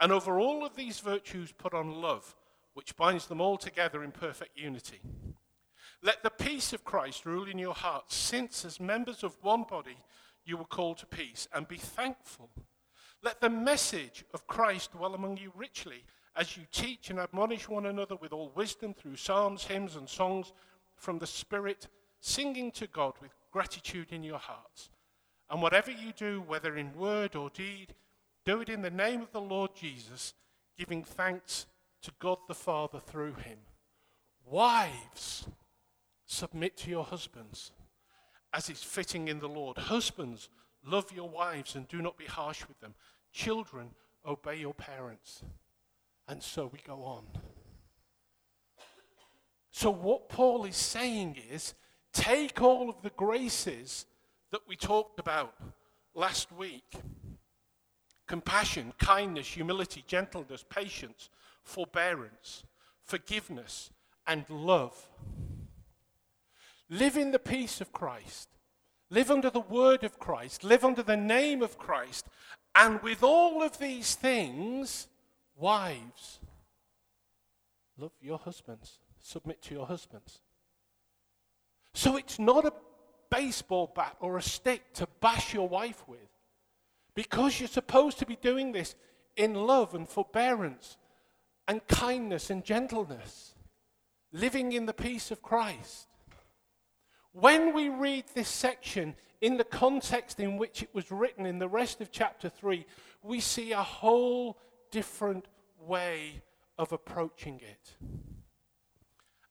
And 0.00 0.10
over 0.10 0.40
all 0.40 0.64
of 0.64 0.76
these 0.76 1.00
virtues, 1.00 1.52
put 1.52 1.74
on 1.74 2.00
love, 2.00 2.34
which 2.72 2.96
binds 2.96 3.26
them 3.26 3.38
all 3.38 3.58
together 3.58 4.02
in 4.02 4.12
perfect 4.12 4.56
unity. 4.56 5.00
Let 6.02 6.22
the 6.22 6.30
peace 6.30 6.72
of 6.72 6.84
Christ 6.86 7.26
rule 7.26 7.48
in 7.48 7.58
your 7.58 7.74
hearts, 7.74 8.16
since 8.16 8.64
as 8.64 8.80
members 8.80 9.22
of 9.22 9.36
one 9.42 9.64
body 9.64 9.98
you 10.46 10.56
were 10.56 10.64
called 10.64 10.96
to 10.98 11.06
peace, 11.06 11.48
and 11.52 11.68
be 11.68 11.76
thankful. 11.76 12.48
Let 13.22 13.42
the 13.42 13.50
message 13.50 14.24
of 14.32 14.46
Christ 14.46 14.92
dwell 14.92 15.14
among 15.14 15.36
you 15.36 15.52
richly, 15.54 16.04
as 16.34 16.56
you 16.56 16.62
teach 16.72 17.10
and 17.10 17.18
admonish 17.18 17.68
one 17.68 17.84
another 17.84 18.16
with 18.16 18.32
all 18.32 18.52
wisdom 18.54 18.94
through 18.94 19.16
psalms, 19.16 19.64
hymns, 19.64 19.94
and 19.94 20.08
songs 20.08 20.52
from 20.98 21.18
the 21.18 21.26
Spirit, 21.26 21.88
singing 22.20 22.70
to 22.72 22.86
God 22.86 23.14
with 23.20 23.30
gratitude 23.52 24.12
in 24.12 24.22
your 24.22 24.38
hearts. 24.38 24.90
And 25.50 25.62
whatever 25.62 25.90
you 25.90 26.12
do, 26.12 26.42
whether 26.46 26.76
in 26.76 26.94
word 26.94 27.34
or 27.34 27.50
deed, 27.50 27.94
do 28.44 28.60
it 28.60 28.68
in 28.68 28.82
the 28.82 28.90
name 28.90 29.22
of 29.22 29.32
the 29.32 29.40
Lord 29.40 29.70
Jesus, 29.74 30.34
giving 30.76 31.02
thanks 31.02 31.66
to 32.02 32.12
God 32.18 32.38
the 32.46 32.54
Father 32.54 33.00
through 33.00 33.34
him. 33.34 33.58
Wives, 34.44 35.48
submit 36.26 36.76
to 36.78 36.90
your 36.90 37.04
husbands 37.04 37.72
as 38.52 38.70
is 38.70 38.82
fitting 38.82 39.28
in 39.28 39.40
the 39.40 39.48
Lord. 39.48 39.76
Husbands, 39.76 40.48
love 40.84 41.12
your 41.14 41.28
wives 41.28 41.74
and 41.74 41.86
do 41.88 42.00
not 42.00 42.16
be 42.16 42.24
harsh 42.24 42.66
with 42.66 42.80
them. 42.80 42.94
Children, 43.32 43.90
obey 44.26 44.56
your 44.56 44.74
parents. 44.74 45.42
And 46.26 46.42
so 46.42 46.70
we 46.72 46.78
go 46.86 47.02
on. 47.02 47.24
So, 49.70 49.90
what 49.90 50.28
Paul 50.28 50.64
is 50.64 50.76
saying 50.76 51.36
is 51.50 51.74
take 52.12 52.60
all 52.60 52.88
of 52.88 53.02
the 53.02 53.10
graces 53.10 54.06
that 54.50 54.62
we 54.66 54.76
talked 54.76 55.20
about 55.20 55.54
last 56.14 56.50
week 56.52 56.94
compassion, 58.26 58.92
kindness, 58.98 59.46
humility, 59.46 60.04
gentleness, 60.06 60.64
patience, 60.68 61.30
forbearance, 61.62 62.64
forgiveness, 63.02 63.90
and 64.26 64.48
love. 64.50 65.08
Live 66.90 67.16
in 67.16 67.30
the 67.32 67.38
peace 67.38 67.80
of 67.80 67.92
Christ. 67.92 68.48
Live 69.10 69.30
under 69.30 69.50
the 69.50 69.60
word 69.60 70.04
of 70.04 70.18
Christ. 70.18 70.62
Live 70.62 70.84
under 70.84 71.02
the 71.02 71.16
name 71.16 71.62
of 71.62 71.78
Christ. 71.78 72.26
And 72.74 73.02
with 73.02 73.22
all 73.22 73.62
of 73.62 73.78
these 73.78 74.14
things, 74.14 75.08
wives, 75.56 76.40
love 77.96 78.12
your 78.20 78.38
husbands. 78.38 78.98
Submit 79.22 79.62
to 79.62 79.74
your 79.74 79.86
husbands. 79.86 80.40
So 81.94 82.16
it's 82.16 82.38
not 82.38 82.64
a 82.64 82.72
baseball 83.30 83.92
bat 83.94 84.16
or 84.20 84.36
a 84.36 84.42
stick 84.42 84.92
to 84.94 85.08
bash 85.20 85.52
your 85.52 85.68
wife 85.68 86.04
with. 86.06 86.20
Because 87.14 87.58
you're 87.58 87.68
supposed 87.68 88.18
to 88.20 88.26
be 88.26 88.36
doing 88.36 88.72
this 88.72 88.94
in 89.36 89.54
love 89.54 89.94
and 89.94 90.08
forbearance 90.08 90.96
and 91.66 91.86
kindness 91.86 92.50
and 92.50 92.64
gentleness, 92.64 93.54
living 94.32 94.72
in 94.72 94.86
the 94.86 94.92
peace 94.92 95.30
of 95.30 95.42
Christ. 95.42 96.06
When 97.32 97.74
we 97.74 97.88
read 97.88 98.24
this 98.34 98.48
section 98.48 99.14
in 99.40 99.56
the 99.56 99.64
context 99.64 100.40
in 100.40 100.56
which 100.56 100.82
it 100.82 100.90
was 100.92 101.10
written 101.10 101.46
in 101.46 101.58
the 101.58 101.68
rest 101.68 102.00
of 102.00 102.10
chapter 102.10 102.48
3, 102.48 102.86
we 103.22 103.40
see 103.40 103.72
a 103.72 103.82
whole 103.82 104.58
different 104.90 105.46
way 105.80 106.42
of 106.78 106.92
approaching 106.92 107.60
it. 107.60 107.96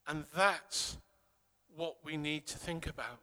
And 0.08 0.24
that's 0.34 0.98
what 1.76 1.96
we 2.02 2.16
need 2.16 2.46
to 2.46 2.58
think 2.58 2.86
about. 2.86 3.20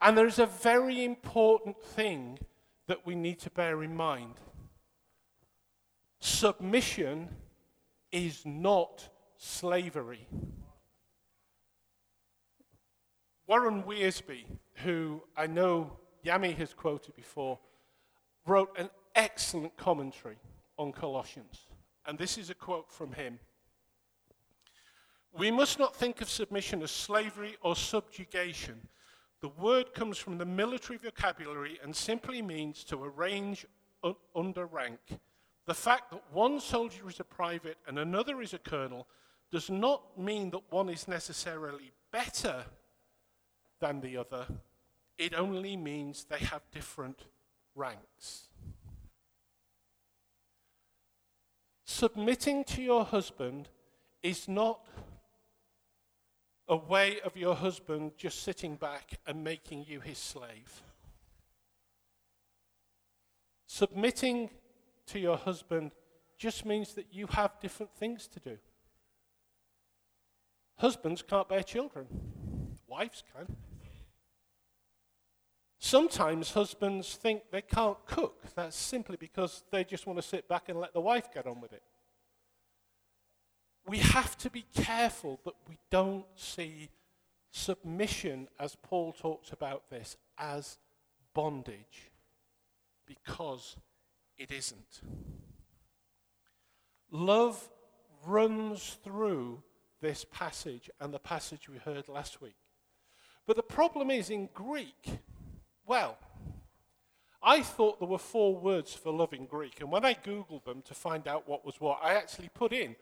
And 0.00 0.16
there's 0.16 0.38
a 0.38 0.46
very 0.46 1.04
important 1.04 1.82
thing 1.82 2.38
that 2.86 3.06
we 3.06 3.14
need 3.14 3.40
to 3.40 3.50
bear 3.50 3.82
in 3.82 3.96
mind 3.96 4.34
submission 6.18 7.28
is 8.10 8.44
not 8.44 9.08
slavery. 9.36 10.26
Warren 13.46 13.84
Wiersbe, 13.84 14.44
who 14.84 15.22
I 15.36 15.46
know 15.46 15.98
Yami 16.24 16.56
has 16.56 16.74
quoted 16.74 17.14
before, 17.14 17.58
wrote 18.44 18.76
an 18.76 18.90
excellent 19.14 19.76
commentary 19.76 20.36
on 20.78 20.92
Colossians. 20.92 21.68
And 22.06 22.18
this 22.18 22.38
is 22.38 22.50
a 22.50 22.54
quote 22.54 22.90
from 22.90 23.12
him. 23.12 23.38
We 25.36 25.50
must 25.50 25.78
not 25.78 25.94
think 25.94 26.20
of 26.20 26.30
submission 26.30 26.82
as 26.82 26.90
slavery 26.90 27.56
or 27.62 27.76
subjugation. 27.76 28.88
The 29.40 29.48
word 29.48 29.92
comes 29.92 30.16
from 30.16 30.38
the 30.38 30.46
military 30.46 30.98
vocabulary 30.98 31.78
and 31.82 31.94
simply 31.94 32.40
means 32.40 32.84
to 32.84 33.04
arrange 33.04 33.66
un- 34.02 34.16
under 34.34 34.64
rank. 34.64 35.00
The 35.66 35.74
fact 35.74 36.10
that 36.10 36.22
one 36.32 36.58
soldier 36.58 37.08
is 37.08 37.20
a 37.20 37.24
private 37.24 37.76
and 37.86 37.98
another 37.98 38.40
is 38.40 38.54
a 38.54 38.58
colonel 38.58 39.06
does 39.50 39.68
not 39.68 40.18
mean 40.18 40.50
that 40.50 40.62
one 40.70 40.88
is 40.88 41.06
necessarily 41.06 41.92
better 42.10 42.64
than 43.80 44.00
the 44.00 44.16
other, 44.16 44.46
it 45.18 45.34
only 45.34 45.76
means 45.76 46.24
they 46.24 46.38
have 46.38 46.62
different 46.72 47.24
ranks. 47.74 48.48
Submitting 51.84 52.64
to 52.64 52.82
your 52.82 53.04
husband 53.04 53.68
is 54.22 54.48
not 54.48 54.86
a 56.68 56.76
way 56.76 57.20
of 57.24 57.36
your 57.36 57.54
husband 57.54 58.12
just 58.16 58.42
sitting 58.42 58.76
back 58.76 59.18
and 59.26 59.44
making 59.44 59.84
you 59.86 60.00
his 60.00 60.18
slave. 60.18 60.82
Submitting 63.66 64.50
to 65.06 65.18
your 65.18 65.36
husband 65.36 65.92
just 66.38 66.64
means 66.64 66.94
that 66.94 67.06
you 67.12 67.26
have 67.28 67.58
different 67.60 67.94
things 67.94 68.26
to 68.28 68.40
do. 68.40 68.58
Husbands 70.76 71.22
can't 71.22 71.48
bear 71.48 71.62
children, 71.62 72.06
wives 72.86 73.22
can. 73.34 73.56
Sometimes 75.78 76.52
husbands 76.52 77.14
think 77.14 77.42
they 77.50 77.62
can't 77.62 77.98
cook. 78.06 78.42
That's 78.54 78.76
simply 78.76 79.16
because 79.16 79.62
they 79.70 79.84
just 79.84 80.06
want 80.06 80.18
to 80.18 80.22
sit 80.26 80.48
back 80.48 80.68
and 80.68 80.80
let 80.80 80.92
the 80.92 81.00
wife 81.00 81.32
get 81.32 81.46
on 81.46 81.60
with 81.60 81.72
it. 81.72 81.82
We 83.86 83.98
have 83.98 84.36
to 84.38 84.50
be 84.50 84.66
careful 84.74 85.40
that 85.44 85.54
we 85.68 85.78
don't 85.90 86.26
see 86.34 86.90
submission, 87.52 88.48
as 88.58 88.76
Paul 88.82 89.12
talks 89.12 89.52
about 89.52 89.88
this, 89.90 90.16
as 90.38 90.78
bondage, 91.34 92.10
because 93.06 93.76
it 94.36 94.50
isn't. 94.50 95.00
Love 97.10 97.68
runs 98.26 98.98
through 99.04 99.62
this 100.00 100.26
passage 100.30 100.90
and 101.00 101.14
the 101.14 101.18
passage 101.18 101.68
we 101.68 101.78
heard 101.78 102.08
last 102.08 102.42
week. 102.42 102.56
But 103.46 103.56
the 103.56 103.62
problem 103.62 104.10
is 104.10 104.30
in 104.30 104.48
Greek, 104.52 105.20
well, 105.86 106.18
I 107.40 107.62
thought 107.62 108.00
there 108.00 108.08
were 108.08 108.18
four 108.18 108.56
words 108.56 108.92
for 108.92 109.12
love 109.12 109.32
in 109.32 109.46
Greek, 109.46 109.80
and 109.80 109.90
when 109.90 110.04
I 110.04 110.14
Googled 110.14 110.64
them 110.64 110.82
to 110.82 110.94
find 110.94 111.28
out 111.28 111.48
what 111.48 111.64
was 111.64 111.80
what, 111.80 112.00
I 112.02 112.14
actually 112.14 112.50
put 112.52 112.72
in 112.72 112.96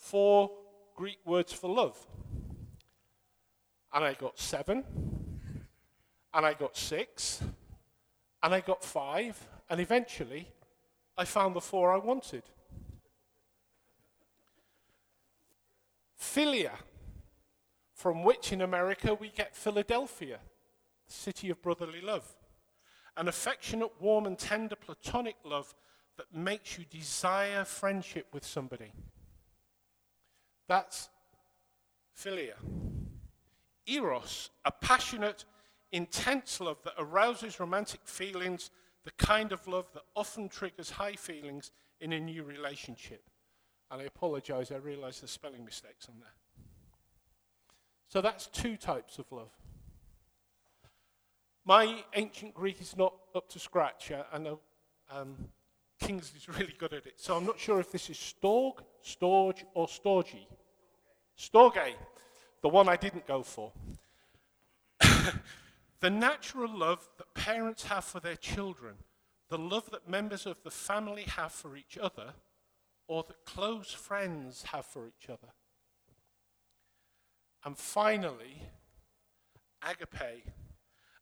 four 0.00 0.50
Greek 0.96 1.18
words 1.24 1.52
for 1.52 1.68
love. 1.68 1.96
And 3.92 4.04
I 4.04 4.14
got 4.14 4.38
seven, 4.38 4.84
and 6.32 6.46
I 6.46 6.54
got 6.54 6.76
six, 6.76 7.42
and 8.42 8.54
I 8.54 8.60
got 8.60 8.82
five, 8.82 9.38
and 9.68 9.80
eventually 9.80 10.48
I 11.16 11.24
found 11.24 11.54
the 11.54 11.60
four 11.60 11.92
I 11.92 11.98
wanted. 11.98 12.42
Philia, 16.18 16.72
from 17.94 18.24
which 18.24 18.52
in 18.52 18.62
America 18.62 19.14
we 19.14 19.28
get 19.28 19.54
Philadelphia 19.54 20.38
the 21.06 21.12
city 21.12 21.50
of 21.50 21.60
brotherly 21.60 22.00
love. 22.00 22.24
An 23.16 23.28
affectionate, 23.28 23.90
warm, 24.00 24.26
and 24.26 24.38
tender 24.38 24.76
platonic 24.76 25.36
love 25.44 25.74
that 26.16 26.32
makes 26.34 26.78
you 26.78 26.84
desire 26.88 27.64
friendship 27.64 28.28
with 28.32 28.46
somebody. 28.46 28.92
That's 30.70 31.08
philia. 32.16 32.54
Eros, 33.88 34.50
a 34.64 34.70
passionate, 34.70 35.44
intense 35.90 36.60
love 36.60 36.76
that 36.84 36.92
arouses 36.96 37.58
romantic 37.58 38.02
feelings, 38.04 38.70
the 39.02 39.10
kind 39.18 39.50
of 39.50 39.66
love 39.66 39.86
that 39.94 40.04
often 40.14 40.48
triggers 40.48 40.90
high 40.90 41.14
feelings 41.14 41.72
in 42.00 42.12
a 42.12 42.20
new 42.20 42.44
relationship. 42.44 43.24
And 43.90 44.00
I 44.00 44.04
apologize, 44.04 44.70
I 44.70 44.76
realize 44.76 45.20
there's 45.20 45.32
spelling 45.32 45.64
mistakes 45.64 46.06
on 46.08 46.20
there. 46.20 46.34
So 48.06 48.20
that's 48.20 48.46
two 48.46 48.76
types 48.76 49.18
of 49.18 49.24
love. 49.32 49.50
My 51.64 52.04
ancient 52.14 52.54
Greek 52.54 52.80
is 52.80 52.96
not 52.96 53.14
up 53.34 53.48
to 53.48 53.58
scratch. 53.58 54.12
I 54.32 54.38
know 54.38 54.60
um, 55.10 55.48
Kingsley's 55.98 56.48
really 56.60 56.76
good 56.78 56.92
at 56.92 57.06
it. 57.06 57.14
So 57.16 57.36
I'm 57.36 57.44
not 57.44 57.58
sure 57.58 57.80
if 57.80 57.90
this 57.90 58.08
is 58.08 58.16
Storg, 58.16 58.84
Storge, 59.04 59.64
or 59.74 59.88
Storgy. 59.88 60.46
Storge, 61.40 61.94
the 62.60 62.68
one 62.68 62.86
I 62.86 62.96
didn't 62.96 63.26
go 63.26 63.42
for. 63.42 63.72
the 66.00 66.10
natural 66.10 66.70
love 66.70 67.08
that 67.16 67.32
parents 67.32 67.84
have 67.84 68.04
for 68.04 68.20
their 68.20 68.36
children, 68.36 68.96
the 69.48 69.56
love 69.56 69.90
that 69.90 70.06
members 70.06 70.44
of 70.44 70.62
the 70.62 70.70
family 70.70 71.22
have 71.22 71.50
for 71.50 71.78
each 71.78 71.96
other, 71.96 72.34
or 73.08 73.24
that 73.26 73.46
close 73.46 73.90
friends 73.90 74.64
have 74.64 74.84
for 74.84 75.08
each 75.08 75.30
other. 75.30 75.48
And 77.64 77.78
finally, 77.78 78.64
agape, 79.82 80.44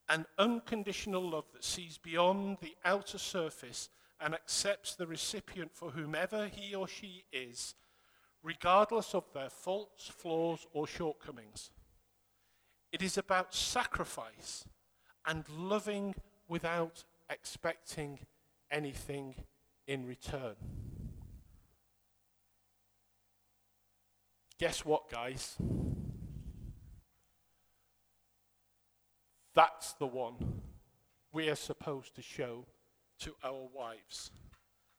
an 0.08 0.26
unconditional 0.36 1.30
love 1.30 1.46
that 1.52 1.62
sees 1.62 1.96
beyond 1.96 2.58
the 2.60 2.74
outer 2.84 3.18
surface 3.18 3.88
and 4.20 4.34
accepts 4.34 4.96
the 4.96 5.06
recipient 5.06 5.70
for 5.72 5.92
whomever 5.92 6.48
he 6.48 6.74
or 6.74 6.88
she 6.88 7.22
is, 7.32 7.76
regardless 8.42 9.14
of 9.14 9.24
their 9.32 9.50
faults, 9.50 10.10
flaws, 10.16 10.66
or 10.72 10.86
shortcomings. 10.86 11.70
It 12.92 13.02
is 13.02 13.18
about 13.18 13.54
sacrifice 13.54 14.64
and 15.26 15.44
loving 15.48 16.14
without 16.48 17.04
expecting 17.28 18.20
anything 18.70 19.34
in 19.86 20.06
return. 20.06 20.54
Guess 24.58 24.84
what, 24.84 25.10
guys? 25.10 25.56
That's 29.54 29.92
the 29.94 30.06
one 30.06 30.62
we 31.32 31.48
are 31.48 31.56
supposed 31.56 32.14
to 32.16 32.22
show 32.22 32.64
to 33.20 33.34
our 33.44 33.68
wives. 33.74 34.30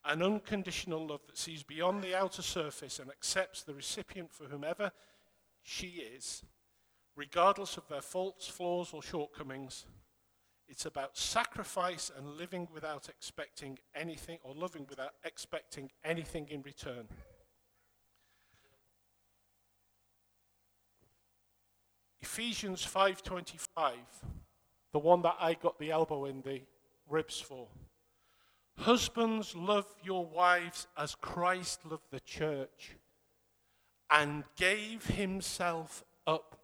An 0.05 0.23
unconditional 0.23 1.05
love 1.05 1.21
that 1.27 1.37
sees 1.37 1.61
beyond 1.63 2.03
the 2.03 2.15
outer 2.15 2.41
surface 2.41 2.99
and 2.99 3.09
accepts 3.09 3.63
the 3.63 3.73
recipient 3.73 4.33
for 4.33 4.45
whomever 4.45 4.91
she 5.61 5.87
is, 5.87 6.43
regardless 7.15 7.77
of 7.77 7.87
their 7.89 8.01
faults, 8.01 8.47
flaws, 8.47 8.93
or 8.93 9.03
shortcomings. 9.03 9.85
It's 10.67 10.85
about 10.85 11.17
sacrifice 11.17 12.11
and 12.15 12.37
living 12.37 12.67
without 12.73 13.09
expecting 13.09 13.79
anything, 13.93 14.39
or 14.43 14.53
loving 14.53 14.85
without 14.89 15.15
expecting 15.25 15.91
anything 16.03 16.47
in 16.49 16.61
return. 16.61 17.07
Ephesians 22.21 22.85
5:25, 22.85 24.23
the 24.91 24.99
one 24.99 25.21
that 25.23 25.37
I 25.39 25.55
got 25.55 25.79
the 25.79 25.91
elbow 25.91 26.25
in 26.25 26.41
the 26.41 26.61
ribs 27.07 27.41
for. 27.41 27.67
Husbands, 28.79 29.55
love 29.55 29.85
your 30.01 30.25
wives 30.25 30.87
as 30.97 31.13
Christ 31.15 31.81
loved 31.85 32.11
the 32.11 32.21
church 32.21 32.95
and 34.09 34.45
gave 34.55 35.05
himself 35.05 36.05
up 36.25 36.55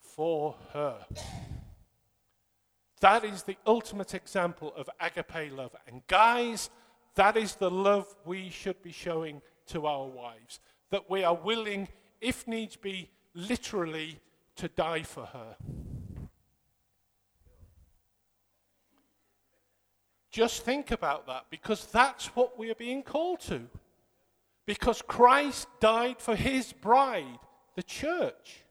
for 0.00 0.56
her. 0.72 1.06
That 3.00 3.24
is 3.24 3.44
the 3.44 3.56
ultimate 3.66 4.14
example 4.14 4.72
of 4.76 4.90
agape 5.00 5.52
love. 5.52 5.76
And 5.86 6.04
guys, 6.08 6.70
that 7.14 7.36
is 7.36 7.54
the 7.54 7.70
love 7.70 8.12
we 8.24 8.50
should 8.50 8.82
be 8.82 8.92
showing 8.92 9.40
to 9.68 9.86
our 9.86 10.06
wives. 10.06 10.58
That 10.90 11.08
we 11.08 11.22
are 11.22 11.36
willing, 11.36 11.88
if 12.20 12.48
needs 12.48 12.74
be, 12.76 13.10
literally 13.32 14.18
to 14.56 14.68
die 14.68 15.02
for 15.02 15.26
her. 15.26 15.56
Just 20.34 20.64
think 20.64 20.90
about 20.90 21.28
that 21.28 21.44
because 21.48 21.86
that's 21.86 22.26
what 22.34 22.58
we 22.58 22.68
are 22.68 22.74
being 22.74 23.04
called 23.04 23.38
to. 23.42 23.68
Because 24.66 25.00
Christ 25.00 25.68
died 25.78 26.16
for 26.18 26.34
his 26.34 26.72
bride, 26.72 27.38
the 27.76 27.84
church. 27.84 28.64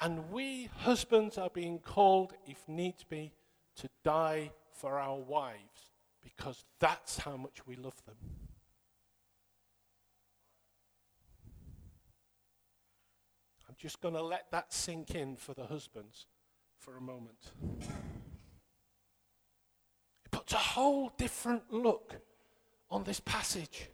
And 0.00 0.32
we 0.32 0.70
husbands 0.78 1.38
are 1.38 1.50
being 1.50 1.78
called, 1.78 2.32
if 2.48 2.66
needs 2.66 3.04
be, 3.04 3.32
to 3.76 3.88
die 4.02 4.50
for 4.72 4.98
our 4.98 5.18
wives 5.20 5.92
because 6.20 6.64
that's 6.80 7.18
how 7.18 7.36
much 7.36 7.64
we 7.64 7.76
love 7.76 8.04
them. 8.06 8.16
I'm 13.68 13.76
just 13.78 14.00
going 14.00 14.14
to 14.14 14.22
let 14.22 14.50
that 14.50 14.72
sink 14.72 15.14
in 15.14 15.36
for 15.36 15.54
the 15.54 15.66
husbands 15.66 16.26
for 16.80 16.96
a 16.96 17.00
moment. 17.00 17.52
Puts 20.48 20.62
a 20.62 20.64
whole 20.64 21.12
different 21.18 21.70
look 21.70 22.14
on 22.90 23.04
this 23.04 23.20
passage. 23.20 23.90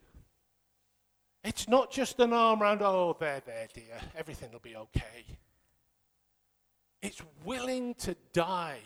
It's 1.42 1.68
not 1.68 1.90
just 1.90 2.20
an 2.20 2.32
arm 2.32 2.62
around, 2.62 2.80
oh, 2.80 3.16
there, 3.18 3.42
there, 3.44 3.66
dear, 3.74 3.98
everything 4.16 4.52
will 4.52 4.60
be 4.60 4.76
okay. 4.76 5.24
It's 7.02 7.20
willing 7.44 7.94
to 7.94 8.14
die 8.32 8.78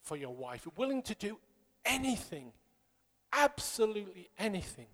for 0.00 0.16
your 0.16 0.32
wife, 0.32 0.68
willing 0.76 1.02
to 1.02 1.16
do 1.16 1.38
anything, 1.84 2.52
absolutely 3.32 4.30
anything 4.38 4.86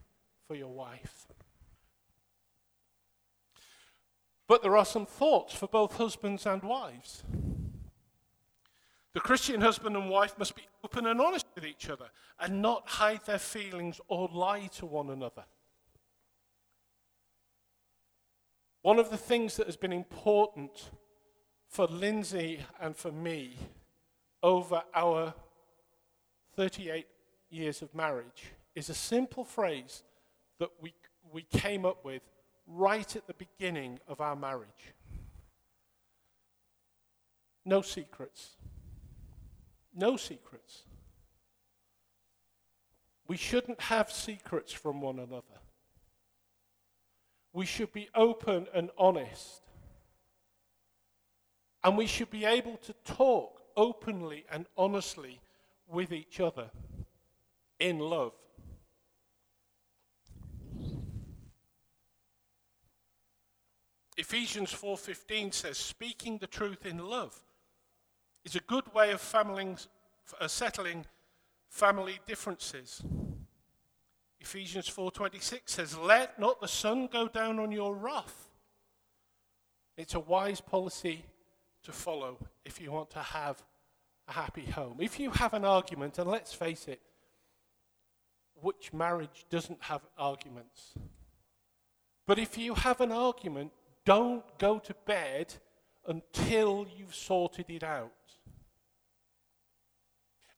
for 0.49 0.55
your 0.55 0.73
wife. 0.73 1.27
But 4.49 4.63
there 4.63 4.79
are 4.79 4.87
some 4.87 5.05
thoughts 5.05 5.53
for 5.53 5.67
both 5.67 5.99
husbands 5.99 6.47
and 6.47 6.63
wives. 6.63 7.23
The 9.13 9.21
Christian 9.21 9.61
husband 9.61 9.95
and 9.95 10.09
wife 10.09 10.39
must 10.39 10.57
be 10.57 10.63
open 10.83 11.07
and 11.07 11.21
honest 11.21 11.42
with 11.55 11.65
each 11.65 11.88
other 11.88 12.07
and 12.41 12.62
not 12.62 12.88
hide 12.88 13.25
their 13.27 13.38
feelings 13.38 14.01
or 14.09 14.29
lie 14.33 14.67
to 14.67 14.87
one 14.87 15.11
another. 15.11 15.45
One 18.83 18.99
of 18.99 19.11
the 19.11 19.17
things 19.17 19.57
that 19.57 19.67
has 19.67 19.77
been 19.77 19.93
important 19.93 20.91
for 21.69 21.87
Lindsay 21.87 22.61
and 22.81 22.97
for 22.97 23.12
me 23.12 23.57
over 24.43 24.83
our 24.95 25.35
38 26.57 27.07
years 27.49 27.81
of 27.81 27.95
marriage 27.95 28.53
is 28.75 28.88
a 28.88 28.95
simple 28.95 29.45
phrase 29.45 30.03
that 30.59 30.71
we, 30.81 30.93
we 31.33 31.43
came 31.43 31.87
up 31.87 32.05
with 32.05 32.23
right 32.67 33.17
at 33.17 33.27
the 33.27 33.35
beginning 33.35 34.01
of 34.09 34.21
our 34.21 34.37
marriage. 34.37 34.95
No 37.65 37.83
secrets. 37.83 38.57
No 39.95 40.17
secrets. 40.17 40.83
We 43.27 43.37
shouldn't 43.37 43.81
have 43.83 44.11
secrets 44.11 44.73
from 44.73 45.01
one 45.01 45.19
another. 45.19 45.61
We 47.53 47.67
should 47.67 47.93
be 47.93 48.09
open 48.15 48.67
and 48.75 48.91
honest 48.99 49.63
and 51.85 51.97
we 51.97 52.07
should 52.07 52.31
be 52.31 52.45
able 52.45 52.77
to 52.79 52.93
talk 53.05 53.63
openly 53.77 54.45
and 54.51 54.67
honestly 54.77 55.41
with 55.89 56.13
each 56.13 56.41
other 56.41 56.71
in 57.79 57.99
love. 57.99 58.33
Ephesians 64.17 64.73
4:15 64.73 65.53
says 65.53 65.79
speaking 65.79 66.39
the 66.39 66.47
truth 66.47 66.87
in 66.87 66.99
love 66.99 67.43
is 68.45 68.55
a 68.55 68.61
good 68.61 68.93
way 68.95 69.11
of 69.11 69.35
uh, 70.39 70.47
settling 70.47 71.07
family 71.73 72.21
differences. 72.27 73.03
Ephesians 74.39 74.89
4:26 74.89 75.71
says 75.71 75.97
let 75.97 76.39
not 76.39 76.61
the 76.61 76.69
sun 76.69 77.07
go 77.07 77.27
down 77.29 77.59
on 77.59 77.73
your 77.73 77.95
wrath. 77.95 78.51
It's 79.97 80.15
a 80.15 80.21
wise 80.21 80.61
policy 80.61 81.25
to 81.85 81.93
follow 81.93 82.39
if 82.65 82.81
you 82.81 82.93
want 82.93 83.11
to 83.11 83.21
have 83.21 83.65
a 84.29 84.33
happy 84.33 84.67
home. 84.67 84.99
If 85.01 85.19
you 85.19 85.31
have 85.31 85.55
an 85.55 85.65
argument, 85.65 86.19
and 86.19 86.31
let's 86.31 86.53
face 86.53 86.87
it, 86.89 87.01
which 88.61 88.93
marriage 88.93 89.47
doesn't 89.49 89.83
have 89.85 90.03
arguments? 90.19 90.93
But 92.27 92.39
if 92.39 92.57
you 92.59 92.75
have 92.75 93.01
an 93.01 93.13
argument, 93.13 93.73
don't 94.05 94.45
go 94.59 94.79
to 94.79 94.95
bed 95.07 95.55
until 96.07 96.87
you've 96.97 97.15
sorted 97.15 97.71
it 97.71 97.83
out. 97.83 98.13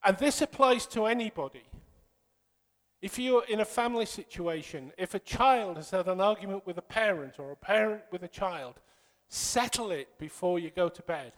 And 0.05 0.17
this 0.17 0.41
applies 0.41 0.85
to 0.87 1.05
anybody. 1.05 1.63
If 3.01 3.19
you're 3.19 3.45
in 3.45 3.59
a 3.59 3.65
family 3.65 4.05
situation, 4.05 4.91
if 4.97 5.13
a 5.13 5.19
child 5.19 5.77
has 5.77 5.89
had 5.89 6.07
an 6.07 6.21
argument 6.21 6.65
with 6.65 6.77
a 6.77 6.81
parent 6.81 7.39
or 7.39 7.51
a 7.51 7.55
parent 7.55 8.03
with 8.11 8.23
a 8.23 8.27
child, 8.27 8.75
Settle 9.27 9.91
it 9.91 10.17
before 10.17 10.59
you 10.59 10.69
go 10.69 10.89
to 10.89 11.01
bed. 11.01 11.33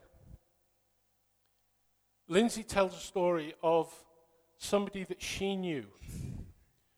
Lindsay 2.28 2.64
tells 2.64 2.94
a 2.94 3.00
story 3.00 3.54
of 3.64 3.94
somebody 4.58 5.04
that 5.06 5.22
she 5.22 5.56
knew 5.56 5.86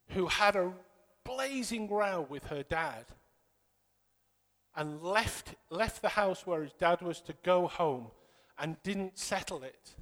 who 0.10 0.26
had 0.26 0.56
a 0.56 0.74
blazing 1.24 1.88
row 1.88 2.26
with 2.28 2.46
her 2.46 2.64
dad 2.64 3.06
and 4.76 5.04
left, 5.04 5.56
left 5.70 6.02
the 6.02 6.10
house 6.10 6.48
where 6.48 6.64
his 6.64 6.74
dad 6.74 7.02
was 7.02 7.22
to 7.22 7.34
go 7.44 7.68
home 7.68 8.08
and 8.58 8.82
didn't 8.82 9.20
settle 9.20 9.64
it. 9.64 9.96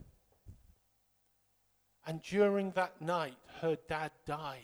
And 2.08 2.22
during 2.22 2.72
that 2.72 3.02
night, 3.02 3.38
her 3.60 3.78
dad 3.90 4.12
died. 4.26 4.62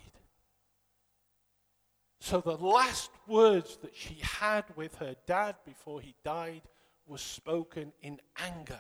So 2.21 2.39
the 2.39 2.55
last 2.55 3.11
words 3.27 3.77
that 3.81 3.93
she 3.93 4.19
had 4.21 4.63
with 4.77 4.95
her 4.95 5.13
dad 5.27 5.57
before 5.65 5.99
he 5.99 6.15
died 6.23 6.61
was 7.05 7.21
spoken 7.21 7.91
in 8.01 8.21
anger 8.37 8.79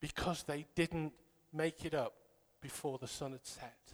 because 0.00 0.44
they 0.44 0.64
didn't 0.74 1.12
make 1.52 1.84
it 1.84 1.92
up 1.92 2.14
before 2.62 2.96
the 2.96 3.06
sun 3.06 3.32
had 3.32 3.46
set. 3.46 3.92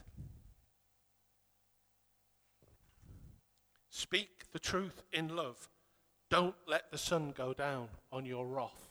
Speak 3.91 4.45
the 4.53 4.61
truth 4.61 5.03
in 5.13 5.35
love. 5.35 5.69
Don't 6.31 6.55
let 6.69 6.93
the 6.93 6.99
sun 6.99 7.35
go 7.37 7.53
down 7.53 7.89
on 8.13 8.25
your 8.25 8.47
wrath. 8.47 8.88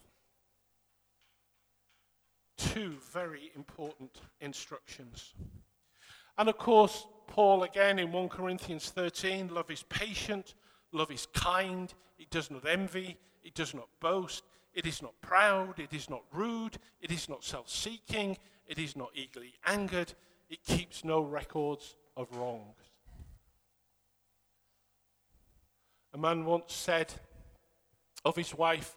Two 2.78 2.98
very 3.12 3.52
important 3.56 4.22
instructions. 4.40 5.34
And 6.38 6.48
of 6.48 6.60
course, 6.60 7.08
Paul 7.26 7.64
again 7.64 7.98
in 7.98 8.12
1 8.12 8.30
Corinthians 8.30 8.92
13 8.92 9.48
love 9.48 9.72
is 9.72 9.82
patient, 9.90 10.54
love 10.92 11.10
is 11.10 11.28
kind, 11.34 11.92
it 12.20 12.30
does 12.30 12.52
not 12.52 12.68
envy, 12.68 13.18
it 13.44 13.56
does 13.56 13.74
not 13.74 13.88
boast, 14.00 14.44
it 14.76 14.86
is 14.86 15.02
not 15.02 15.20
proud, 15.22 15.80
it 15.80 15.92
is 15.92 16.08
not 16.08 16.22
rude, 16.32 16.78
it 17.02 17.12
is 17.12 17.28
not 17.28 17.44
self 17.44 17.68
seeking, 17.68 18.38
it 18.68 18.78
is 18.78 18.96
not 18.96 19.10
eagerly 19.16 19.56
angered, 19.66 20.14
it 20.48 20.64
keeps 20.64 21.04
no 21.04 21.20
records 21.20 21.96
of 22.16 22.28
wrongs. 22.38 22.92
A 26.14 26.18
man 26.20 26.46
once 26.46 26.76
said 26.76 27.12
of 28.24 28.36
his 28.36 28.54
wife, 28.54 28.96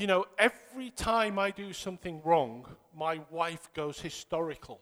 You 0.00 0.06
know, 0.06 0.24
every 0.38 0.88
time 0.88 1.38
I 1.38 1.50
do 1.50 1.74
something 1.74 2.22
wrong, 2.24 2.64
my 2.96 3.20
wife 3.28 3.68
goes 3.74 4.00
historical. 4.00 4.80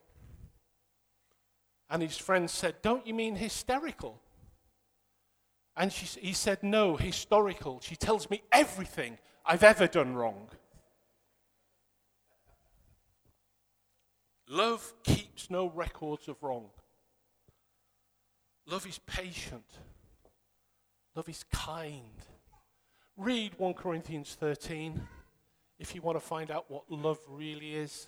And 1.90 2.00
his 2.00 2.16
friend 2.16 2.48
said, 2.48 2.76
Don't 2.82 3.04
you 3.04 3.14
mean 3.14 3.34
hysterical? 3.34 4.22
And 5.76 5.92
she, 5.92 6.06
he 6.20 6.32
said, 6.32 6.62
No, 6.62 6.96
historical. 6.96 7.80
She 7.82 7.96
tells 7.96 8.30
me 8.30 8.42
everything 8.52 9.18
I've 9.44 9.64
ever 9.64 9.88
done 9.88 10.14
wrong. 10.14 10.50
Love 14.48 14.94
keeps 15.02 15.50
no 15.50 15.68
records 15.68 16.28
of 16.28 16.40
wrong. 16.44 16.66
Love 18.66 18.86
is 18.86 19.00
patient. 19.00 19.66
Love 21.16 21.28
is 21.28 21.44
kind. 21.52 22.22
Read 23.18 23.54
1 23.58 23.74
Corinthians 23.74 24.36
13 24.38 25.08
if 25.80 25.92
you 25.92 26.00
want 26.00 26.14
to 26.14 26.24
find 26.24 26.52
out 26.52 26.70
what 26.70 26.88
love 26.88 27.18
really 27.28 27.74
is. 27.74 28.06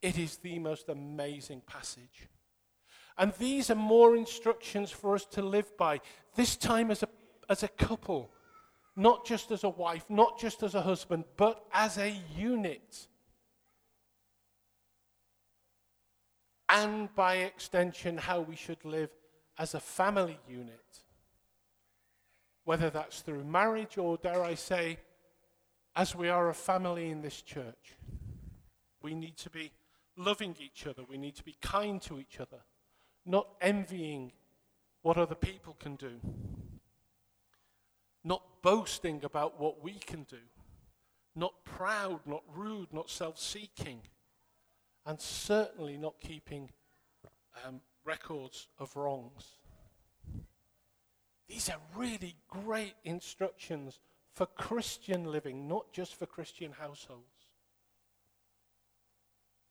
It 0.00 0.18
is 0.18 0.38
the 0.38 0.58
most 0.58 0.88
amazing 0.88 1.60
passage. 1.66 2.26
And 3.18 3.34
these 3.34 3.68
are 3.68 3.74
more 3.74 4.16
instructions 4.16 4.90
for 4.90 5.14
us 5.14 5.26
to 5.32 5.42
live 5.42 5.76
by, 5.76 6.00
this 6.34 6.56
time 6.56 6.90
as 6.90 7.02
a, 7.02 7.08
as 7.50 7.62
a 7.62 7.68
couple, 7.68 8.32
not 8.96 9.26
just 9.26 9.50
as 9.50 9.62
a 9.62 9.68
wife, 9.68 10.06
not 10.08 10.40
just 10.40 10.62
as 10.62 10.74
a 10.74 10.80
husband, 10.80 11.24
but 11.36 11.62
as 11.70 11.98
a 11.98 12.16
unit. 12.34 13.08
And 16.70 17.14
by 17.14 17.34
extension, 17.36 18.16
how 18.16 18.40
we 18.40 18.56
should 18.56 18.82
live 18.86 19.10
as 19.58 19.74
a 19.74 19.80
family 19.80 20.38
unit. 20.48 21.01
Whether 22.64 22.90
that's 22.90 23.20
through 23.20 23.44
marriage 23.44 23.98
or, 23.98 24.16
dare 24.16 24.42
I 24.42 24.54
say, 24.54 24.98
as 25.96 26.14
we 26.14 26.28
are 26.28 26.48
a 26.48 26.54
family 26.54 27.10
in 27.10 27.22
this 27.22 27.42
church. 27.42 27.96
We 29.02 29.14
need 29.14 29.36
to 29.38 29.50
be 29.50 29.72
loving 30.16 30.56
each 30.60 30.86
other, 30.86 31.02
we 31.08 31.18
need 31.18 31.34
to 31.36 31.44
be 31.44 31.56
kind 31.60 32.00
to 32.02 32.20
each 32.20 32.38
other 32.38 32.60
not 33.24 33.48
envying 33.60 34.32
what 35.02 35.16
other 35.16 35.34
people 35.34 35.76
can 35.78 35.96
do, 35.96 36.20
not 38.24 38.42
boasting 38.62 39.24
about 39.24 39.60
what 39.60 39.82
we 39.82 39.92
can 39.92 40.24
do, 40.24 40.38
not 41.34 41.52
proud, 41.64 42.20
not 42.26 42.42
rude, 42.54 42.92
not 42.92 43.10
self 43.10 43.38
seeking, 43.38 44.00
and 45.06 45.20
certainly 45.20 45.96
not 45.96 46.20
keeping 46.20 46.70
um, 47.66 47.80
records 48.04 48.68
of 48.78 48.94
wrongs. 48.96 49.58
These 51.48 51.68
are 51.68 51.78
really 51.96 52.36
great 52.48 52.94
instructions 53.04 53.98
for 54.34 54.46
Christian 54.46 55.30
living, 55.30 55.68
not 55.68 55.92
just 55.92 56.16
for 56.16 56.26
Christian 56.26 56.72
households. 56.72 57.26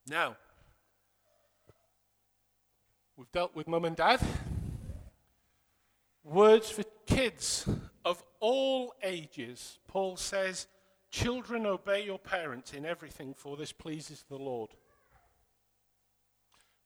Now, 0.07 0.38
We've 3.21 3.31
dealt 3.31 3.55
with 3.55 3.67
mum 3.67 3.86
and 3.86 3.95
dad. 3.95 4.19
Words 6.23 6.71
for 6.71 6.84
kids 7.05 7.69
of 8.03 8.23
all 8.39 8.95
ages. 9.03 9.77
Paul 9.88 10.17
says, 10.17 10.65
Children, 11.12 11.67
obey 11.67 12.03
your 12.03 12.17
parents 12.17 12.73
in 12.73 12.84
everything, 12.84 13.36
for 13.36 13.57
this 13.57 13.71
pleases 13.71 14.25
the 14.27 14.38
Lord. 14.38 14.71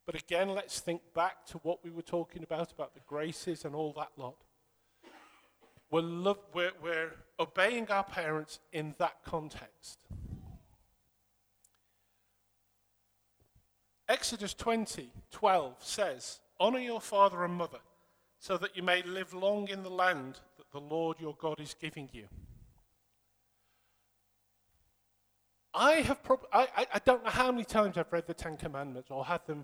But 0.06 0.16
again, 0.16 0.50
let's 0.50 0.82
think 0.82 1.02
back 1.14 1.46
to 1.48 1.58
what 1.60 1.86
we 1.86 1.90
were 1.90 2.02
talking 2.02 2.44
about, 2.44 2.74
about 2.74 2.96
the 2.96 3.02
graces 3.08 3.64
and 3.64 3.74
all 3.74 3.94
that 3.94 4.12
lot. 4.18 4.44
We're, 5.96 6.02
love, 6.02 6.40
we're, 6.54 6.74
we're 6.84 7.14
obeying 7.40 7.90
our 7.90 8.04
parents 8.04 8.60
in 8.74 8.96
that 8.98 9.24
context. 9.24 10.04
Exodus 14.10 14.54
20, 14.54 15.10
12 15.32 15.76
says, 15.80 16.42
Honor 16.60 16.80
your 16.80 17.00
father 17.00 17.46
and 17.46 17.54
mother, 17.54 17.78
so 18.40 18.58
that 18.58 18.76
you 18.76 18.84
may 18.84 19.04
live 19.04 19.34
long 19.34 19.70
in 19.70 19.84
the 19.84 19.90
land 19.90 20.42
that 20.58 20.70
the 20.74 20.82
Lord 20.82 21.16
your 21.22 21.38
God 21.40 21.62
is 21.62 21.74
giving 21.80 22.10
you. 22.12 22.26
I 25.74 26.02
have 26.02 26.22
prob- 26.24 26.48
I, 26.52 26.88
I 26.94 27.00
don't 27.06 27.24
know 27.24 27.32
how 27.32 27.54
many 27.54 27.64
times 27.64 27.98
I've 27.98 28.12
read 28.12 28.28
the 28.28 28.34
Ten 28.34 28.58
Commandments 28.58 29.12
or 29.12 29.24
had 29.24 29.48
them 29.48 29.64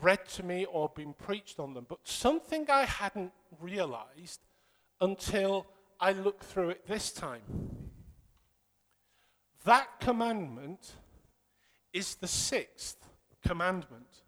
read 0.00 0.28
to 0.28 0.44
me 0.44 0.64
or 0.66 0.92
been 0.94 1.12
preached 1.12 1.58
on 1.58 1.74
them, 1.74 1.86
but 1.88 1.98
something 2.04 2.66
I 2.70 2.84
hadn't 2.84 3.32
realized 3.60 4.45
until 5.00 5.66
I 6.00 6.12
look 6.12 6.42
through 6.42 6.70
it 6.70 6.86
this 6.86 7.10
time. 7.10 7.42
That 9.64 10.00
commandment 10.00 10.94
is 11.92 12.16
the 12.16 12.28
sixth 12.28 12.96
commandment. 13.46 14.22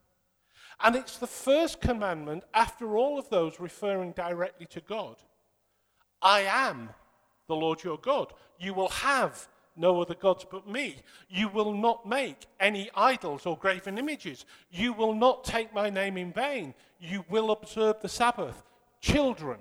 And 0.81 0.95
it's 0.97 1.19
the 1.19 1.27
first 1.27 1.81
commandment 1.81 2.45
after 2.55 2.97
all 2.97 3.19
of 3.19 3.29
those 3.31 3.61
referring 3.61 4.13
directly 4.13 4.67
to 4.67 4.81
God. 4.81 5.17
I 6.23 6.41
am 6.41 6.91
the 7.47 7.57
Lord 7.57 7.83
your 7.83 7.99
God. 7.99 8.33
You 8.59 8.75
will 8.75 8.89
have 8.89 9.49
no 9.77 10.01
other 10.01 10.15
gods 10.15 10.45
but 10.51 10.69
me. 10.69 10.97
You 11.29 11.49
will 11.49 11.73
not 11.73 12.07
make 12.07 12.47
any 12.59 12.91
idols 12.95 13.47
or 13.47 13.57
graven 13.57 13.99
images. 13.99 14.45
You 14.71 14.93
will 14.93 15.15
not 15.15 15.45
take 15.45 15.73
my 15.73 15.89
name 15.89 16.17
in 16.17 16.33
vain. 16.33 16.75
You 17.01 17.25
will 17.29 17.51
observe 17.51 18.01
the 18.01 18.09
Sabbath. 18.09 18.63
Children, 19.01 19.59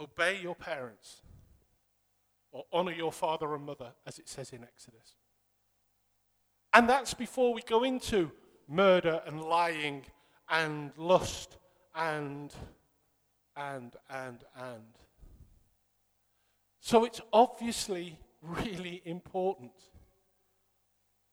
obey 0.00 0.40
your 0.40 0.54
parents 0.54 1.22
or 2.52 2.64
honor 2.72 2.92
your 2.92 3.12
father 3.12 3.54
and 3.54 3.64
mother, 3.64 3.92
as 4.06 4.18
it 4.18 4.28
says 4.28 4.52
in 4.52 4.62
Exodus. 4.62 5.14
And 6.72 6.88
that's 6.88 7.14
before 7.14 7.54
we 7.54 7.62
go 7.62 7.84
into 7.84 8.30
murder 8.68 9.22
and 9.26 9.42
lying 9.42 10.04
and 10.48 10.92
lust 10.96 11.56
and, 11.94 12.52
and, 13.56 13.94
and, 14.10 14.44
and. 14.56 14.82
So 16.80 17.04
it's 17.04 17.20
obviously 17.32 18.18
really 18.42 19.02
important 19.04 19.72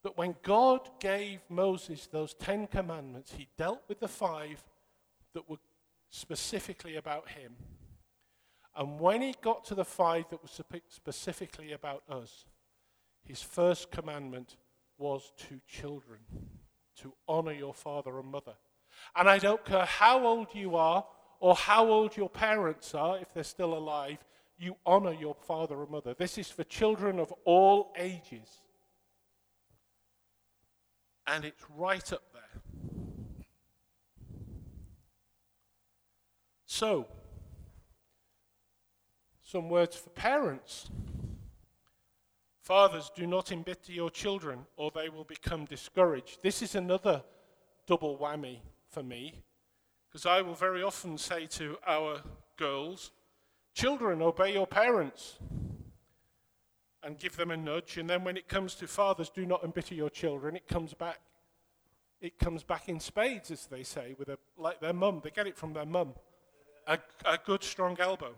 that 0.04 0.18
when 0.18 0.36
God 0.44 0.90
gave 1.00 1.40
Moses 1.50 2.08
those 2.08 2.34
Ten 2.34 2.68
Commandments, 2.68 3.34
he 3.38 3.48
dealt 3.58 3.84
with 3.88 4.00
the 4.00 4.08
five 4.08 4.64
that 5.34 5.50
were 5.50 5.58
specifically 6.10 6.96
about 6.96 7.30
him. 7.30 7.56
And 8.76 9.00
when 9.00 9.22
he 9.22 9.36
got 9.42 9.66
to 9.66 9.76
the 9.76 9.86
five 9.86 10.26
that 10.30 10.42
was 10.42 10.60
specifically 10.90 11.74
about 11.74 12.04
us, 12.10 12.46
his 13.24 13.42
first 13.42 13.92
commandment 13.92 14.58
was 14.98 15.32
to 15.50 15.60
children 15.68 16.20
to 17.02 17.14
honor 17.28 17.54
your 17.54 17.74
father 17.74 18.20
and 18.20 18.30
mother. 18.32 18.54
And 19.16 19.30
I 19.30 19.38
don't 19.38 19.64
care 19.64 19.86
how 19.86 20.26
old 20.26 20.48
you 20.54 20.76
are 20.76 21.06
or 21.40 21.56
how 21.56 21.88
old 21.88 22.16
your 22.16 22.30
parents 22.30 22.96
are, 22.96 23.18
if 23.20 23.34
they're 23.34 23.44
still 23.44 23.74
alive, 23.74 24.18
you 24.58 24.78
honor 24.86 25.14
your 25.14 25.36
father 25.36 25.82
and 25.82 25.90
mother. 25.90 26.14
This 26.14 26.38
is 26.38 26.50
for 26.50 26.64
children 26.64 27.20
of 27.20 27.34
all 27.44 27.94
ages. 27.98 28.62
And 31.28 31.46
it's 31.46 31.64
right 31.76 32.14
up 32.14 32.24
there. 32.34 32.62
So, 36.66 37.08
some 39.54 39.70
words 39.70 39.96
for 39.96 40.10
parents. 40.10 40.90
Fathers, 42.60 43.12
do 43.16 43.28
not 43.28 43.52
embitter 43.52 43.92
your 43.92 44.10
children, 44.10 44.66
or 44.78 44.90
they 44.90 45.10
will 45.10 45.26
become 45.26 45.66
discouraged. 45.66 46.40
This 46.42 46.64
is 46.64 46.74
another 46.74 47.22
double 47.86 48.18
whammy 48.18 48.62
for 48.90 49.04
me, 49.04 49.44
because 50.10 50.26
I 50.26 50.42
will 50.42 50.56
very 50.56 50.82
often 50.82 51.20
say 51.20 51.46
to 51.46 51.78
our 51.86 52.22
girls, 52.58 53.12
Children, 53.76 54.24
obey 54.24 54.54
your 54.54 54.66
parents, 54.66 55.38
and 57.04 57.20
give 57.20 57.38
them 57.38 57.52
a 57.52 57.58
nudge. 57.58 57.98
And 58.00 58.10
then 58.10 58.24
when 58.24 58.38
it 58.38 58.48
comes 58.48 58.74
to 58.76 58.88
fathers, 58.88 59.30
do 59.30 59.46
not 59.46 59.64
embitter 59.64 59.94
your 59.94 60.10
children, 60.10 60.56
it 60.56 60.68
comes 60.68 60.96
back. 60.96 61.20
It 62.22 62.40
comes 62.40 62.64
back 62.64 62.90
in 62.90 63.00
spades, 63.00 63.52
as 63.52 63.68
they 63.68 63.84
say, 63.84 64.16
with 64.18 64.30
a, 64.30 64.40
like 64.58 64.80
their 64.80 64.94
mum. 64.94 65.22
They 65.24 65.30
get 65.30 65.46
it 65.46 65.56
from 65.56 65.74
their 65.74 65.86
mum. 65.86 66.16
A, 66.88 66.98
a 67.24 67.38
good, 67.46 67.64
strong 67.64 67.98
elbow. 68.00 68.34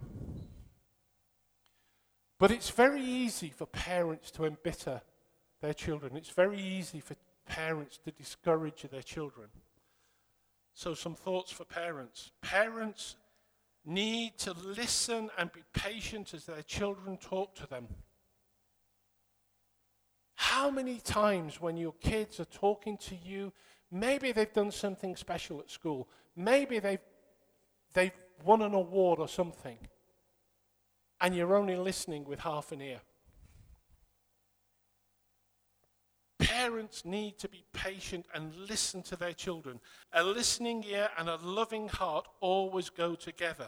But 2.37 2.51
it's 2.51 2.69
very 2.69 3.01
easy 3.01 3.49
for 3.49 3.65
parents 3.65 4.31
to 4.31 4.45
embitter 4.45 5.01
their 5.61 5.73
children. 5.73 6.17
It's 6.17 6.29
very 6.29 6.59
easy 6.59 6.99
for 6.99 7.15
parents 7.45 7.97
to 8.03 8.11
discourage 8.11 8.83
their 8.83 9.01
children. 9.01 9.47
So, 10.73 10.93
some 10.93 11.15
thoughts 11.15 11.51
for 11.51 11.63
parents. 11.63 12.31
Parents 12.41 13.15
need 13.85 14.37
to 14.39 14.53
listen 14.53 15.29
and 15.37 15.51
be 15.53 15.61
patient 15.73 16.33
as 16.33 16.45
their 16.45 16.63
children 16.63 17.17
talk 17.17 17.55
to 17.55 17.67
them. 17.67 17.87
How 20.35 20.69
many 20.69 20.99
times, 20.99 21.61
when 21.61 21.77
your 21.77 21.93
kids 22.01 22.39
are 22.41 22.45
talking 22.45 22.97
to 22.97 23.15
you, 23.15 23.53
maybe 23.89 24.31
they've 24.33 24.51
done 24.51 24.71
something 24.71 25.15
special 25.15 25.59
at 25.59 25.71
school, 25.71 26.09
maybe 26.35 26.79
they've, 26.79 26.99
they've 27.93 28.11
won 28.43 28.61
an 28.61 28.73
award 28.73 29.19
or 29.19 29.29
something, 29.29 29.77
and 31.21 31.35
you're 31.35 31.55
only 31.55 31.75
listening 31.75 32.25
with 32.25 32.39
half 32.39 32.71
an 32.71 32.81
ear. 32.81 33.01
Parents 36.39 37.05
need 37.05 37.37
to 37.39 37.49
be 37.49 37.63
patient 37.73 38.25
and 38.33 38.53
listen 38.69 39.01
to 39.03 39.15
their 39.15 39.33
children. 39.33 39.79
A 40.13 40.23
listening 40.23 40.83
ear 40.87 41.09
and 41.17 41.29
a 41.29 41.37
loving 41.37 41.87
heart 41.87 42.27
always 42.39 42.89
go 42.89 43.15
together. 43.15 43.67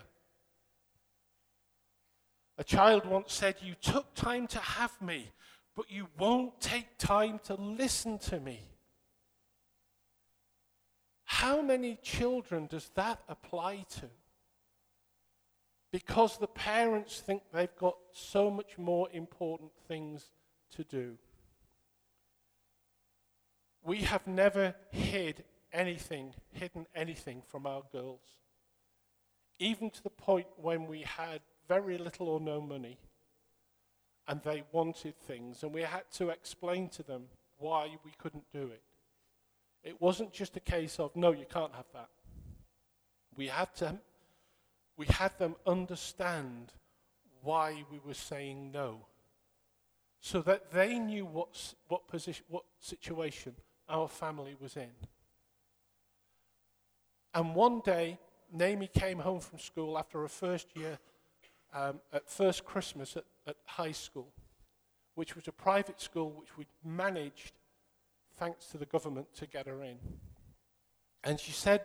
A 2.57 2.63
child 2.63 3.05
once 3.05 3.33
said, 3.33 3.55
You 3.61 3.75
took 3.81 4.13
time 4.13 4.47
to 4.47 4.59
have 4.59 5.01
me, 5.01 5.31
but 5.75 5.89
you 5.89 6.07
won't 6.17 6.59
take 6.59 6.97
time 6.97 7.39
to 7.45 7.53
listen 7.55 8.17
to 8.19 8.39
me. 8.39 8.59
How 11.23 11.61
many 11.61 11.97
children 12.01 12.67
does 12.67 12.89
that 12.95 13.19
apply 13.27 13.85
to? 13.99 14.09
Because 15.97 16.37
the 16.37 16.45
parents 16.45 17.21
think 17.21 17.41
they've 17.51 17.75
got 17.75 17.97
so 18.13 18.51
much 18.51 18.77
more 18.77 19.09
important 19.11 19.71
things 19.87 20.29
to 20.75 20.83
do. 20.83 21.17
We 23.83 24.01
have 24.01 24.27
never 24.27 24.75
hid 24.91 25.43
anything, 25.73 26.35
hidden 26.51 26.85
anything 26.93 27.41
from 27.47 27.65
our 27.65 27.81
girls. 27.91 28.21
Even 29.57 29.89
to 29.89 30.03
the 30.03 30.11
point 30.11 30.45
when 30.57 30.85
we 30.85 31.01
had 31.01 31.41
very 31.67 31.97
little 31.97 32.29
or 32.29 32.39
no 32.39 32.61
money 32.61 32.99
and 34.27 34.39
they 34.43 34.65
wanted 34.71 35.17
things, 35.17 35.63
and 35.63 35.73
we 35.73 35.81
had 35.81 36.03
to 36.17 36.29
explain 36.29 36.89
to 36.89 37.01
them 37.01 37.23
why 37.57 37.97
we 38.05 38.11
couldn't 38.19 38.45
do 38.53 38.67
it. 38.67 38.83
It 39.83 39.99
wasn't 39.99 40.31
just 40.31 40.55
a 40.57 40.59
case 40.59 40.99
of, 40.99 41.15
no, 41.15 41.31
you 41.31 41.47
can't 41.51 41.73
have 41.73 41.87
that. 41.95 42.09
We 43.35 43.47
had, 43.47 43.73
to, 43.77 43.97
we 44.97 45.05
had 45.05 45.37
them 45.37 45.55
understand 45.65 46.73
why 47.43 47.83
we 47.91 47.99
were 48.05 48.15
saying 48.15 48.71
no, 48.71 49.05
so 50.19 50.41
that 50.41 50.71
they 50.71 50.97
knew 50.97 51.25
what, 51.25 51.73
what, 51.87 52.07
position, 52.07 52.43
what 52.49 52.63
situation 52.79 53.55
our 53.87 54.07
family 54.07 54.55
was 54.59 54.75
in. 54.75 54.89
And 57.33 57.53
one 57.53 57.81
day, 57.81 58.17
Naomi 58.51 58.87
came 58.87 59.19
home 59.19 59.39
from 59.39 59.59
school 59.59 59.97
after 59.97 60.21
her 60.21 60.27
first 60.27 60.75
year, 60.75 60.97
um, 61.73 61.99
at 62.11 62.27
first 62.27 62.65
Christmas 62.65 63.15
at, 63.15 63.25
at 63.45 63.57
high 63.65 63.91
school, 63.91 64.29
which 65.15 65.35
was 65.35 65.47
a 65.47 65.51
private 65.51 66.01
school 66.01 66.31
which 66.31 66.57
we'd 66.57 66.67
managed, 66.83 67.53
thanks 68.37 68.65
to 68.67 68.77
the 68.77 68.85
government, 68.85 69.27
to 69.35 69.45
get 69.45 69.67
her 69.67 69.83
in. 69.83 69.97
And 71.23 71.39
she 71.39 71.51
said, 71.51 71.81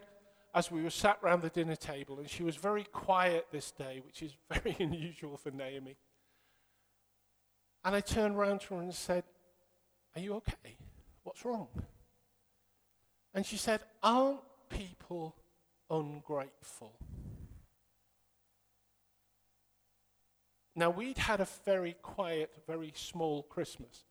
as 0.55 0.71
we 0.71 0.83
were 0.83 0.91
sat 0.91 1.19
round 1.23 1.43
the 1.43 1.49
dinner 1.49 1.77
table, 1.77 2.19
and 2.19 2.29
she 2.29 2.43
was 2.43 2.57
very 2.57 2.85
quiet 2.85 3.47
this 3.51 3.71
day, 3.71 4.03
which 4.05 4.23
is 4.23 4.35
very 4.51 4.77
unusual 4.79 5.37
for 5.37 5.51
Naomi. 5.51 5.97
And 7.85 7.97
I 7.97 8.01
turned 8.01 8.39
round 8.39 8.61
to 8.63 8.75
her 8.75 8.81
and 8.81 8.95
said, 8.95 9.25
Are 10.15 10.21
you 10.21 10.35
okay? 10.35 10.77
What's 11.23 11.45
wrong? 11.45 11.69
And 13.35 13.47
she 13.47 13.57
said, 13.57 13.81
Aren't 14.03 14.41
people 14.69 15.35
ungrateful? 15.91 16.93
Now, 20.75 20.91
we'd 20.91 21.19
had 21.19 21.41
a 21.41 21.49
very 21.65 21.97
quiet, 22.01 22.51
very 22.67 22.93
small 22.97 23.43
Christmas 23.43 24.05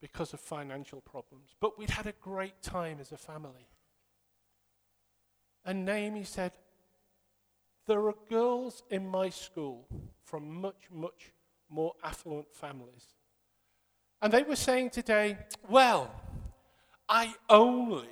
because 0.00 0.32
of 0.32 0.40
financial 0.40 1.02
problems, 1.02 1.54
but 1.60 1.78
we'd 1.78 1.90
had 1.90 2.06
a 2.06 2.12
great 2.12 2.62
time 2.62 2.98
as 3.00 3.12
a 3.12 3.18
family. 3.18 3.68
And 5.64 5.84
Naomi 5.84 6.24
said, 6.24 6.52
There 7.86 8.06
are 8.06 8.14
girls 8.28 8.82
in 8.90 9.06
my 9.06 9.30
school 9.30 9.86
from 10.24 10.60
much, 10.60 10.88
much 10.92 11.32
more 11.68 11.94
affluent 12.02 12.52
families. 12.54 13.06
And 14.22 14.32
they 14.32 14.42
were 14.42 14.56
saying 14.56 14.90
today, 14.90 15.38
Well, 15.68 16.10
I 17.08 17.34
only 17.48 18.08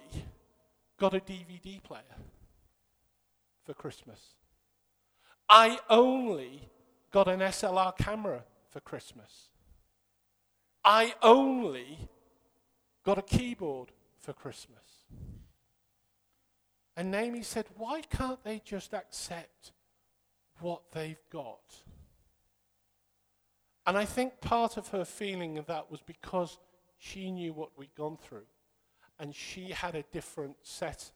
got 0.99 1.15
a 1.15 1.21
DVD 1.21 1.83
player 1.83 2.03
for 3.65 3.75
Christmas. 3.75 4.35
I 5.49 5.79
only 5.89 6.69
got 7.11 7.29
an 7.29 7.41
SLR 7.41 7.97
camera 7.97 8.45
for 8.71 8.81
Christmas. 8.81 9.49
I 10.85 11.15
only 11.23 12.09
got 13.05 13.19
a 13.19 13.23
keyboard 13.23 13.93
for 14.19 14.33
Christmas. 14.33 14.88
And 16.99 17.13
Naomi 17.13 17.43
said, 17.43 17.67
Why 17.77 18.01
can't 18.01 18.43
they 18.43 18.61
just 18.65 18.93
accept 18.93 19.71
what 20.59 20.83
they've 20.91 21.23
got? 21.31 21.77
And 23.87 23.97
I 23.97 24.05
think 24.05 24.41
part 24.41 24.77
of 24.77 24.89
her 24.89 25.05
feeling 25.05 25.59
of 25.59 25.67
that 25.67 25.93
was 25.93 26.01
because 26.03 26.59
she 26.99 27.31
knew 27.31 27.53
what 27.53 27.71
we'd 27.79 27.95
gone 27.95 28.17
through. 28.17 28.47
And 29.21 29.33
she 29.33 29.71
had 29.71 29.95
a 29.95 30.03
different 30.11 30.57
set 30.63 31.13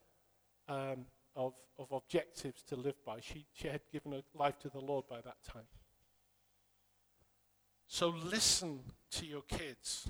um, 0.68 1.06
of, 1.34 1.54
of 1.76 1.90
objectives 1.90 2.62
to 2.68 2.76
live 2.76 3.04
by. 3.04 3.18
She, 3.18 3.46
she 3.52 3.66
had 3.66 3.80
given 3.92 4.12
her 4.12 4.22
life 4.36 4.60
to 4.60 4.68
the 4.68 4.78
Lord 4.78 5.06
by 5.10 5.20
that 5.20 5.42
time. 5.42 5.66
So 7.88 8.14
listen 8.24 8.84
to 9.10 9.26
your 9.26 9.42
kids. 9.42 10.08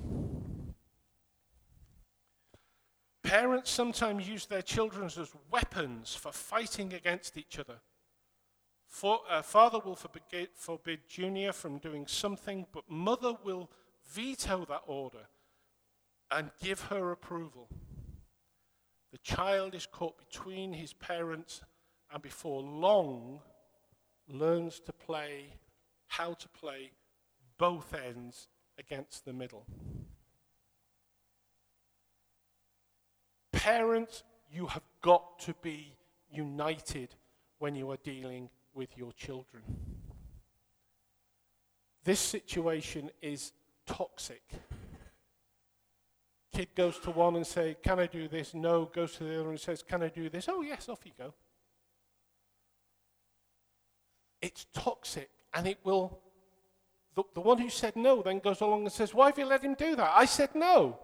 Parents 3.33 3.71
sometimes 3.71 4.29
use 4.29 4.45
their 4.45 4.61
children 4.61 5.07
as 5.07 5.33
weapons 5.51 6.15
for 6.15 6.33
fighting 6.33 6.93
against 6.93 7.39
each 7.39 7.59
other. 7.59 7.81
For, 8.87 9.21
uh, 9.27 9.41
father 9.41 9.79
will 9.79 9.97
forbid, 9.97 10.51
forbid 10.55 11.09
Junior 11.09 11.53
from 11.53 11.79
doing 11.79 12.07
something, 12.07 12.67
but 12.75 12.91
mother 12.91 13.33
will 13.43 13.71
veto 14.07 14.67
that 14.67 14.83
order 14.87 15.29
and 16.31 16.51
give 16.63 16.83
her 16.91 17.11
approval. 17.11 17.71
The 19.13 19.19
child 19.23 19.75
is 19.75 19.87
caught 19.87 20.19
between 20.19 20.75
his 20.75 20.93
parents 20.93 21.63
and 22.13 22.21
before 22.21 22.61
long 22.61 23.41
learns 24.29 24.79
to 24.81 24.93
play, 24.93 25.55
how 26.07 26.35
to 26.35 26.49
play 26.51 26.91
both 27.57 27.95
ends 27.95 28.49
against 28.79 29.25
the 29.25 29.33
middle. 29.33 29.65
Parents, 33.63 34.25
you 34.51 34.67
have 34.67 34.83
got 35.03 35.39
to 35.39 35.55
be 35.63 35.95
united 36.29 37.15
when 37.61 37.77
you 37.77 37.89
are 37.93 37.97
dealing 38.03 38.51
with 38.75 38.99
your 38.99 39.13
children. 39.13 39.63
This 42.03 42.19
situation 42.19 43.09
is 43.21 43.53
toxic. 43.87 44.43
Kid 46.53 46.71
goes 46.75 46.99
to 46.99 47.13
one 47.13 47.37
and 47.37 47.47
says, 47.47 47.77
Can 47.85 48.01
I 48.01 48.07
do 48.07 48.27
this? 48.27 48.53
No. 48.53 48.87
Goes 48.87 49.13
to 49.19 49.25
the 49.25 49.39
other 49.39 49.51
and 49.51 49.61
says, 49.61 49.85
Can 49.85 50.03
I 50.03 50.09
do 50.09 50.29
this? 50.29 50.49
Oh, 50.49 50.63
yes, 50.63 50.89
off 50.89 50.99
you 51.05 51.13
go. 51.17 51.33
It's 54.41 54.67
toxic 54.75 55.31
and 55.55 55.69
it 55.69 55.79
will. 55.85 56.19
The, 57.15 57.23
the 57.35 57.41
one 57.41 57.59
who 57.59 57.71
said 57.71 57.95
no 57.95 58.23
then 58.23 58.41
goes 58.41 58.61
along 58.61 58.83
and 58.83 58.93
says, 58.93 59.15
Why 59.15 59.27
have 59.27 59.39
you 59.39 59.47
let 59.47 59.63
him 59.63 59.75
do 59.75 59.95
that? 59.95 60.11
I 60.17 60.25
said 60.25 60.53
no. 60.57 60.99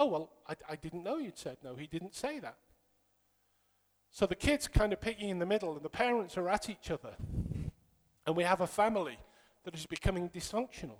Oh, 0.00 0.06
well, 0.06 0.30
I, 0.48 0.54
I 0.70 0.76
didn't 0.76 1.04
know 1.04 1.18
you'd 1.18 1.36
said 1.36 1.58
no. 1.62 1.74
He 1.74 1.86
didn't 1.86 2.14
say 2.14 2.38
that. 2.38 2.56
So 4.10 4.24
the 4.24 4.34
kid's 4.34 4.66
kind 4.66 4.94
of 4.94 5.00
picking 5.00 5.28
in 5.28 5.38
the 5.38 5.44
middle, 5.44 5.76
and 5.76 5.84
the 5.84 5.90
parents 5.90 6.38
are 6.38 6.48
at 6.48 6.70
each 6.70 6.90
other. 6.90 7.10
And 8.26 8.34
we 8.34 8.42
have 8.44 8.62
a 8.62 8.66
family 8.66 9.18
that 9.64 9.74
is 9.74 9.84
becoming 9.84 10.30
dysfunctional 10.30 10.96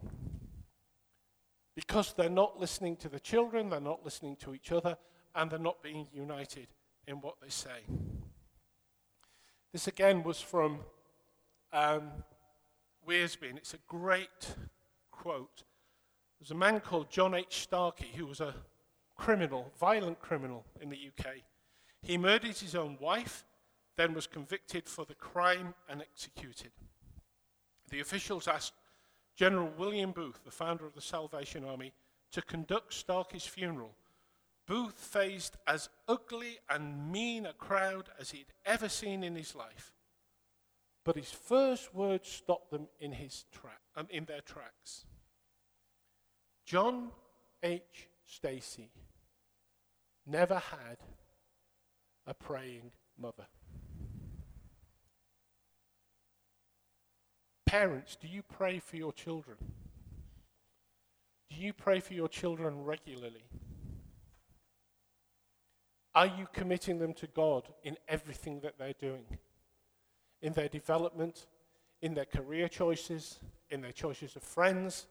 because 1.74 2.12
they're 2.12 2.28
not 2.28 2.60
listening 2.60 2.94
to 2.96 3.08
the 3.08 3.18
children, 3.18 3.70
they're 3.70 3.80
not 3.80 4.04
listening 4.04 4.36
to 4.36 4.54
each 4.54 4.70
other, 4.70 4.98
and 5.34 5.50
they're 5.50 5.58
not 5.58 5.82
being 5.82 6.06
united 6.12 6.66
in 7.06 7.22
what 7.22 7.36
they 7.40 7.48
say. 7.48 7.86
This 9.72 9.88
again 9.88 10.22
was 10.22 10.42
from 10.42 10.80
um, 11.72 12.10
Wiersbe, 13.08 13.48
and 13.48 13.56
it's 13.56 13.72
a 13.72 13.78
great 13.88 14.56
quote. 15.10 15.62
There's 16.38 16.50
a 16.50 16.54
man 16.54 16.80
called 16.80 17.10
John 17.10 17.34
H. 17.34 17.62
Starkey 17.62 18.12
who 18.14 18.26
was 18.26 18.40
a 18.40 18.54
criminal, 19.20 19.70
violent 19.78 20.18
criminal 20.18 20.64
in 20.80 20.88
the 20.88 20.96
UK. 20.96 21.26
He 22.02 22.16
murdered 22.16 22.56
his 22.56 22.74
own 22.74 22.96
wife, 22.98 23.44
then 23.98 24.14
was 24.14 24.26
convicted 24.26 24.88
for 24.88 25.04
the 25.04 25.14
crime 25.14 25.74
and 25.90 26.00
executed. 26.00 26.72
The 27.90 28.00
officials 28.00 28.48
asked 28.48 28.72
General 29.36 29.70
William 29.76 30.12
Booth, 30.12 30.40
the 30.44 30.50
founder 30.50 30.86
of 30.86 30.94
the 30.94 31.02
Salvation 31.02 31.64
Army, 31.64 31.92
to 32.32 32.40
conduct 32.40 32.94
Starkey's 32.94 33.44
funeral. 33.44 33.90
Booth 34.66 34.94
faced 34.94 35.58
as 35.66 35.90
ugly 36.08 36.58
and 36.70 37.12
mean 37.12 37.44
a 37.44 37.52
crowd 37.52 38.08
as 38.18 38.30
he'd 38.30 38.52
ever 38.64 38.88
seen 38.88 39.22
in 39.22 39.34
his 39.34 39.54
life. 39.54 39.92
But 41.04 41.16
his 41.16 41.30
first 41.30 41.94
words 41.94 42.26
stopped 42.26 42.70
them 42.70 42.88
in, 42.98 43.12
his 43.12 43.44
tra- 43.52 43.70
um, 43.96 44.06
in 44.08 44.24
their 44.24 44.40
tracks. 44.40 45.04
John 46.64 47.10
H. 47.62 48.08
Starkey 48.24 48.88
never 50.26 50.56
had 50.56 50.98
a 52.26 52.34
praying 52.34 52.92
mother. 53.18 53.46
Parents, 57.66 58.16
do 58.20 58.26
you 58.26 58.42
pray 58.42 58.80
for 58.80 58.96
your 58.96 59.12
children? 59.12 59.56
Do 61.50 61.56
you 61.56 61.72
pray 61.72 62.00
for 62.00 62.14
your 62.14 62.28
children 62.28 62.84
regularly? 62.84 63.44
Are 66.14 66.26
you 66.26 66.48
committing 66.52 66.98
them 66.98 67.14
to 67.14 67.28
God 67.28 67.68
in 67.84 67.96
everything 68.08 68.60
that 68.60 68.78
they're 68.78 68.92
doing? 68.92 69.38
In 70.42 70.52
their 70.52 70.68
development, 70.68 71.46
in 72.02 72.14
their 72.14 72.24
career 72.24 72.66
choices, 72.68 73.38
in 73.70 73.80
their 73.80 73.92
choices 73.92 74.34
of 74.34 74.42
friends, 74.42 75.06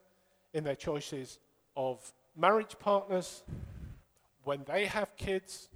in 0.54 0.64
their 0.64 0.76
choices 0.76 1.40
of 1.76 2.12
marriage 2.36 2.78
partners 2.80 3.44
when 4.50 4.64
they 4.66 4.88
have 4.88 5.16
kids. 5.16 5.70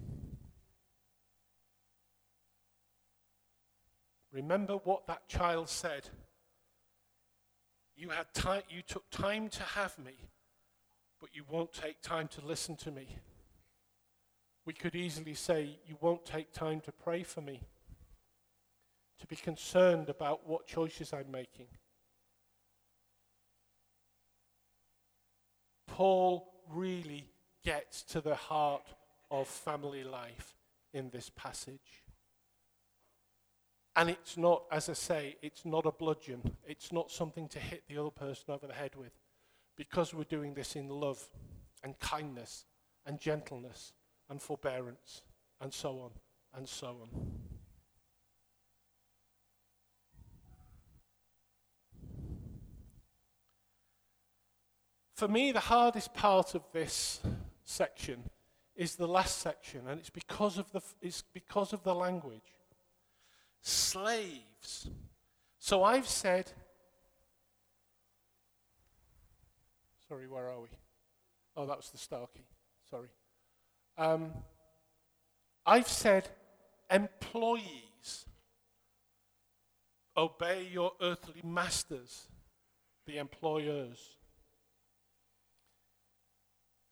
Remember 4.31 4.77
what 4.77 5.05
that 5.05 5.27
child 5.27 5.69
said. 5.69 6.09
You, 7.95 8.09
had 8.09 8.33
time, 8.33 8.63
you 8.71 8.81
took 8.81 9.07
time 9.11 9.49
to 9.49 9.61
have 9.61 9.99
me, 9.99 10.13
but 11.21 11.29
you 11.33 11.43
won't 11.47 11.71
take 11.71 12.01
time 12.01 12.27
to 12.29 12.43
listen 12.43 12.75
to 12.77 12.89
me. 12.89 13.19
We 14.65 14.73
could 14.73 14.95
easily 14.95 15.35
say, 15.35 15.77
You 15.85 15.95
won't 16.01 16.25
take 16.25 16.51
time 16.51 16.81
to 16.81 16.91
pray 16.91 17.21
for 17.21 17.41
me, 17.41 17.61
to 19.19 19.27
be 19.27 19.35
concerned 19.35 20.09
about 20.09 20.49
what 20.49 20.65
choices 20.65 21.13
I'm 21.13 21.29
making. 21.29 21.67
Paul 25.85 26.51
really 26.71 27.32
gets 27.63 28.03
to 28.03 28.21
the 28.21 28.35
heart 28.35 28.83
of 29.31 29.47
family 29.47 30.03
life 30.03 30.55
in 30.93 31.09
this 31.09 31.29
passage. 31.29 32.03
And 33.95 34.09
it's 34.09 34.37
not, 34.37 34.63
as 34.71 34.89
I 34.89 34.93
say, 34.93 35.37
it's 35.41 35.65
not 35.65 35.85
a 35.85 35.91
bludgeon. 35.91 36.41
It's 36.65 36.91
not 36.91 37.11
something 37.11 37.47
to 37.49 37.59
hit 37.59 37.83
the 37.87 37.99
other 37.99 38.09
person 38.09 38.45
over 38.53 38.67
the 38.67 38.73
head 38.73 38.95
with. 38.95 39.11
Because 39.75 40.13
we're 40.13 40.23
doing 40.23 40.53
this 40.53 40.75
in 40.75 40.89
love 40.89 41.27
and 41.83 41.97
kindness 41.99 42.65
and 43.05 43.19
gentleness 43.19 43.93
and 44.29 44.41
forbearance 44.41 45.21
and 45.61 45.73
so 45.73 45.99
on 45.99 46.11
and 46.55 46.67
so 46.67 46.87
on. 46.87 47.09
For 55.15 55.27
me, 55.27 55.51
the 55.51 55.59
hardest 55.59 56.13
part 56.13 56.55
of 56.55 56.63
this 56.73 57.21
section 57.63 58.29
is 58.75 58.95
the 58.95 59.07
last 59.07 59.39
section, 59.39 59.81
and 59.87 59.99
it's 59.99 60.09
because 60.09 60.57
of 60.57 60.71
the, 60.71 60.81
it's 61.01 61.23
because 61.33 61.73
of 61.73 61.83
the 61.83 61.93
language 61.93 62.41
slaves. 63.61 64.89
So 65.59 65.83
I've 65.83 66.07
said, 66.07 66.51
sorry, 70.07 70.27
where 70.27 70.49
are 70.49 70.59
we? 70.59 70.67
Oh, 71.55 71.65
that 71.65 71.77
was 71.77 71.89
the 71.89 71.97
Starkey. 71.97 72.45
Sorry. 72.89 73.07
Um, 73.97 74.31
I've 75.65 75.87
said, 75.87 76.27
employees, 76.91 78.25
obey 80.17 80.67
your 80.71 80.91
earthly 81.01 81.41
masters, 81.43 82.27
the 83.05 83.17
employers. 83.17 84.17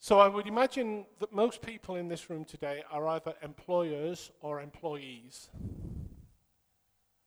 So 0.04 0.20
I 0.20 0.28
would 0.28 0.48
imagine 0.48 1.06
that 1.20 1.32
most 1.32 1.62
people 1.62 1.96
in 1.96 2.08
this 2.08 2.28
room 2.28 2.44
today 2.44 2.82
are 2.90 3.08
either 3.10 3.36
employers 3.44 4.32
or 4.42 4.60
employees. 4.60 5.50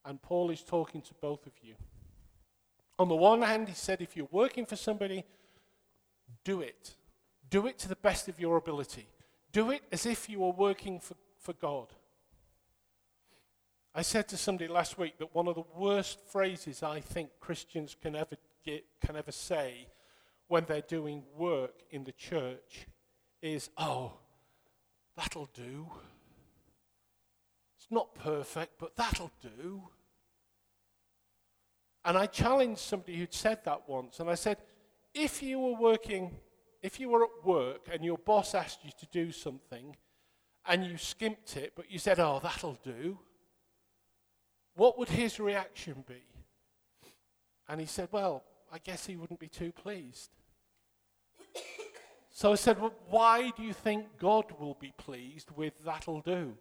And 0.05 0.21
Paul 0.21 0.51
is 0.51 0.61
talking 0.61 1.01
to 1.03 1.15
both 1.21 1.47
of 1.47 1.53
you. 1.63 1.77
On 2.99 3.09
the 3.09 3.15
one 3.15 3.43
hand, 3.43 3.69
he 3.69 3.75
said, 3.77 4.01
if 4.01 4.17
you're 4.17 4.27
working 4.33 4.67
for 4.67 4.75
somebody, 4.75 5.25
do 6.43 6.63
it. 6.63 6.97
Do 7.49 7.69
it 7.69 7.79
to 7.79 7.89
the 7.89 7.95
best 7.95 8.27
of 8.29 8.41
your 8.41 8.57
ability. 8.57 9.07
Do 9.53 9.71
it 9.71 9.83
as 9.93 10.05
if 10.05 10.29
you 10.29 10.45
are 10.45 10.53
working 10.53 10.99
for, 10.99 11.15
for 11.39 11.53
God. 11.53 11.87
I 13.95 14.03
said 14.03 14.27
to 14.31 14.37
somebody 14.37 14.67
last 14.67 14.99
week 14.99 15.19
that 15.19 15.33
one 15.33 15.47
of 15.47 15.55
the 15.55 15.65
worst 15.77 16.19
phrases 16.27 16.83
I 16.83 16.99
think 16.99 17.31
Christians 17.39 17.95
can 18.03 18.17
ever, 18.17 18.35
get, 18.65 18.85
can 19.01 19.15
ever 19.15 19.31
say 19.31 19.87
when 20.55 20.65
they're 20.67 20.83
doing 20.83 21.25
work 21.37 21.83
in 21.91 22.05
the 22.05 22.13
church 22.13 22.87
is, 23.43 23.71
oh, 23.77 24.13
that'll 25.17 25.51
do. 25.53 25.85
It's 27.77 27.91
not 27.91 28.15
perfect, 28.15 28.75
but 28.79 28.95
that'll 28.95 29.33
do. 29.43 29.83
And 32.05 32.17
I 32.17 32.27
challenged 32.27 32.79
somebody 32.79 33.17
who'd 33.17 33.35
said 33.35 33.65
that 33.65 33.89
once, 33.89 34.21
and 34.21 34.31
I 34.31 34.37
said, 34.37 34.59
if 35.13 35.43
you 35.43 35.59
were 35.59 35.75
working, 35.75 36.31
if 36.85 37.01
you 37.01 37.09
were 37.09 37.25
at 37.25 37.45
work 37.45 37.89
and 37.93 38.05
your 38.05 38.19
boss 38.19 38.55
asked 38.55 38.85
you 38.85 38.93
to 38.97 39.07
do 39.07 39.33
something 39.33 39.97
and 40.67 40.87
you 40.87 40.97
skimped 40.97 41.57
it, 41.57 41.73
but 41.75 41.91
you 41.91 41.99
said, 41.99 42.21
oh, 42.21 42.39
that'll 42.41 42.79
do, 42.85 43.19
what 44.77 45.01
would 45.01 45.09
his 45.09 45.41
reaction 45.41 46.05
be? 46.07 46.23
And 47.69 47.81
he 47.81 47.89
said, 47.89 48.09
well, 48.13 48.45
I 48.73 48.79
guess 48.79 49.05
he 49.05 49.17
wouldn't 49.17 49.41
be 49.41 49.49
too 49.49 49.73
pleased. 49.73 50.31
So 52.35 52.53
I 52.53 52.57
said, 52.57 52.79
well, 52.81 52.93
why 53.09 53.51
do 53.57 53.63
you 53.63 53.73
think 53.73 54.19
God 54.19 54.47
will 54.59 54.77
be 54.79 54.93
pleased 54.99 55.51
with 55.57 55.73
that'll 55.85 56.21
do? 56.21 56.59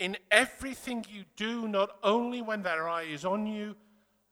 in 0.00 0.16
everything 0.30 1.04
you 1.10 1.24
do, 1.36 1.68
not 1.68 1.96
only 2.02 2.40
when 2.42 2.62
their 2.62 2.88
eye 2.88 3.02
is 3.02 3.24
on 3.24 3.46
you, 3.46 3.76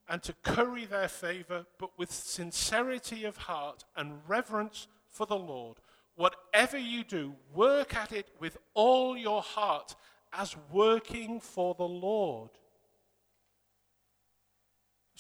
and 0.09 0.22
to 0.22 0.32
curry 0.43 0.86
their 0.86 1.09
favor, 1.09 1.66
but 1.78 1.91
with 1.99 2.11
sincerity 2.11 3.24
of 3.24 3.36
heart 3.36 3.84
and 3.95 4.18
reverence 4.26 4.89
for 5.11 5.26
the 5.26 5.36
Lord. 5.36 5.76
Whatever 6.16 6.78
you 6.78 7.05
do, 7.05 7.34
work 7.55 7.95
at 7.95 8.12
it 8.12 8.28
with 8.41 8.57
all 8.72 9.16
your 9.16 9.43
heart 9.43 9.95
as 10.32 10.57
working 10.72 11.39
for 11.39 11.74
the 11.74 11.86
Lord. 11.86 12.51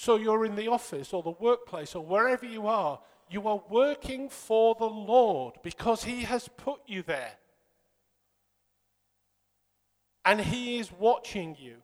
So 0.00 0.14
you're 0.14 0.44
in 0.44 0.54
the 0.54 0.68
office 0.68 1.12
or 1.12 1.24
the 1.24 1.34
workplace 1.40 1.96
or 1.96 2.04
wherever 2.04 2.46
you 2.46 2.68
are, 2.68 3.00
you 3.28 3.48
are 3.48 3.60
working 3.68 4.28
for 4.28 4.76
the 4.78 4.84
Lord 4.84 5.56
because 5.64 6.04
He 6.04 6.22
has 6.22 6.48
put 6.56 6.78
you 6.86 7.02
there. 7.02 7.32
And 10.24 10.40
He 10.40 10.78
is 10.78 10.92
watching 10.92 11.56
you. 11.58 11.78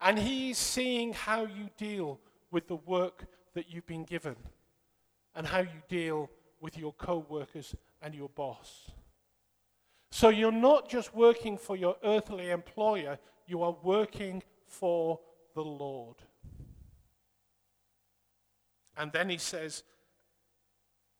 And 0.00 0.16
He 0.16 0.50
is 0.50 0.58
seeing 0.58 1.12
how 1.12 1.42
you 1.42 1.70
deal 1.76 2.20
with 2.52 2.68
the 2.68 2.76
work 2.76 3.24
that 3.54 3.68
you've 3.68 3.88
been 3.88 4.04
given 4.04 4.36
and 5.34 5.44
how 5.44 5.58
you 5.58 5.82
deal 5.88 6.30
with 6.60 6.78
your 6.78 6.92
co 6.92 7.26
workers 7.28 7.74
and 8.00 8.14
your 8.14 8.28
boss. 8.28 8.92
So 10.12 10.28
you're 10.28 10.52
not 10.52 10.88
just 10.88 11.16
working 11.16 11.58
for 11.58 11.74
your 11.76 11.96
earthly 12.04 12.50
employer, 12.50 13.18
you 13.48 13.64
are 13.64 13.74
working 13.82 14.44
for 14.68 15.18
the 15.54 15.62
Lord. 15.62 16.16
And 18.96 19.12
then 19.12 19.28
he 19.28 19.38
says, 19.38 19.84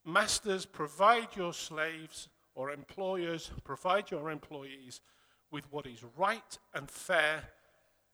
Masters, 0.05 0.67
provide 0.67 1.29
your 1.37 1.53
slaves, 1.53 2.29
or 2.55 2.71
employers, 2.71 3.51
provide 3.65 4.11
your 4.11 4.31
employees 4.31 5.01
with 5.51 5.65
what 5.71 5.87
is 5.87 6.05
right 6.17 6.59
and 6.75 6.91
fair 6.91 7.45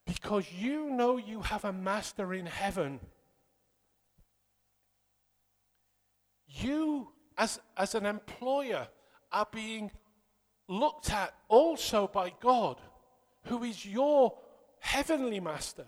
because 0.08 0.46
you 0.58 0.90
know 0.90 1.18
you 1.18 1.42
have 1.42 1.64
a 1.64 1.72
master 1.72 2.32
in 2.32 2.46
heaven. 2.46 2.98
You, 6.46 7.12
as, 7.36 7.60
as 7.76 7.94
an 7.94 8.06
employer, 8.06 8.88
are 9.30 9.46
being 9.52 9.90
looked 10.66 11.12
at 11.12 11.34
also 11.48 12.08
by 12.08 12.32
God, 12.40 12.80
who 13.44 13.62
is 13.64 13.84
your 13.84 14.34
heavenly 14.80 15.40
master. 15.40 15.86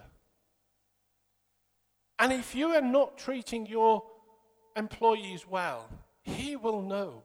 And 2.20 2.34
if 2.34 2.54
you 2.54 2.68
are 2.68 2.82
not 2.82 3.16
treating 3.16 3.66
your 3.66 4.02
employees 4.76 5.46
well, 5.48 5.88
he 6.22 6.54
will 6.54 6.82
know. 6.82 7.22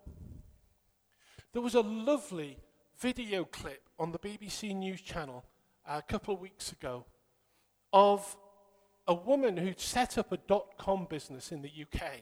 There 1.52 1.62
was 1.62 1.76
a 1.76 1.82
lovely 1.82 2.58
video 2.98 3.44
clip 3.44 3.90
on 4.00 4.14
the 4.14 4.20
BBC 4.20 4.74
News 4.74 5.02
channel 5.02 5.44
uh, 5.86 6.00
a 6.00 6.12
couple 6.12 6.34
of 6.34 6.40
weeks 6.40 6.72
ago 6.72 7.06
of 7.92 8.38
a 9.06 9.14
woman 9.14 9.58
who'd 9.58 9.82
set 9.82 10.18
up 10.18 10.32
a 10.32 10.38
dot 10.38 10.78
com 10.78 11.08
business 11.10 11.52
in 11.52 11.62
the 11.62 11.70
UK. 11.70 12.22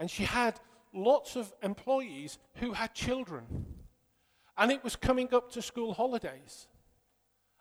And 0.00 0.10
she 0.10 0.24
had 0.24 0.58
lots 0.92 1.36
of 1.36 1.52
employees 1.62 2.38
who 2.56 2.72
had 2.72 2.92
children. 2.92 3.44
And 4.56 4.72
it 4.72 4.82
was 4.82 4.96
coming 4.96 5.32
up 5.32 5.52
to 5.52 5.62
school 5.62 5.94
holidays. 5.94 6.66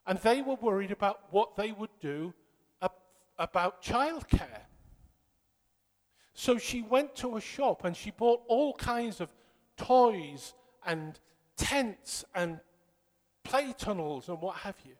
And 0.08 0.18
they 0.20 0.42
were 0.42 0.56
worried 0.56 0.92
about 0.92 1.20
what 1.30 1.56
they 1.56 1.72
would 1.72 1.92
do 2.02 2.34
about 3.38 3.82
childcare. 3.82 4.66
So 6.34 6.58
she 6.58 6.82
went 6.82 7.16
to 7.18 7.36
a 7.36 7.42
shop 7.42 7.84
and 7.84 7.96
she 7.96 8.12
bought 8.12 8.42
all 8.48 8.74
kinds 8.74 9.22
of 9.22 9.34
toys 9.76 10.54
and 10.86 11.20
tents 11.56 12.24
and 12.36 12.60
play 13.44 13.74
tunnels 13.78 14.30
and 14.30 14.40
what 14.42 14.58
have 14.58 14.78
you. 14.86 14.94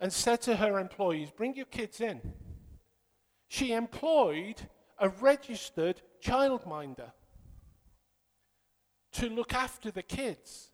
And 0.00 0.12
said 0.12 0.42
to 0.42 0.56
her 0.56 0.78
employees, 0.78 1.30
Bring 1.30 1.54
your 1.54 1.66
kids 1.66 2.00
in. 2.00 2.20
She 3.48 3.72
employed 3.72 4.62
a 4.98 5.08
registered 5.08 6.00
childminder 6.24 7.12
to 9.12 9.28
look 9.28 9.52
after 9.52 9.90
the 9.90 10.02
kids. 10.02 10.70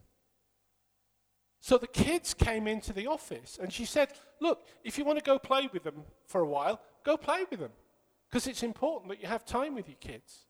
So 1.68 1.76
the 1.76 1.86
kids 1.86 2.32
came 2.32 2.66
into 2.66 2.94
the 2.94 3.08
office 3.08 3.58
and 3.60 3.70
she 3.70 3.84
said, 3.84 4.14
Look, 4.40 4.64
if 4.84 4.96
you 4.96 5.04
want 5.04 5.18
to 5.18 5.22
go 5.22 5.38
play 5.38 5.68
with 5.70 5.82
them 5.82 6.02
for 6.24 6.40
a 6.40 6.46
while, 6.46 6.80
go 7.04 7.18
play 7.18 7.44
with 7.50 7.60
them. 7.60 7.72
Because 8.26 8.46
it's 8.46 8.62
important 8.62 9.10
that 9.10 9.20
you 9.20 9.28
have 9.28 9.44
time 9.44 9.74
with 9.74 9.86
your 9.86 9.98
kids. 10.00 10.46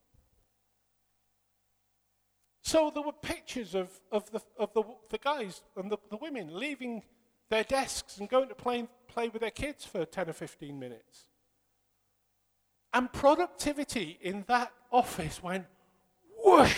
So 2.63 2.93
there 2.95 3.03
were 3.03 3.11
pictures 3.11 3.75
of, 3.75 3.91
of, 4.13 4.31
the, 4.31 4.41
of 4.61 4.73
the, 4.75 4.85
the 5.11 5.19
guys 5.19 5.63
and 5.77 5.91
the, 5.91 5.97
the 6.09 6.19
women 6.19 6.57
leaving 6.57 7.03
their 7.49 7.65
desks 7.65 8.19
and 8.19 8.29
going 8.29 8.49
to 8.49 8.55
play, 8.55 8.87
play 9.09 9.29
with 9.29 9.41
their 9.41 9.51
kids 9.51 9.85
for 9.85 10.05
10 10.05 10.31
or 10.31 10.35
15 10.35 10.79
minutes. 10.79 11.25
And 12.95 13.13
productivity 13.13 14.21
in 14.21 14.45
that 14.47 14.73
office 14.93 15.43
went 15.43 15.67
whoosh 16.45 16.77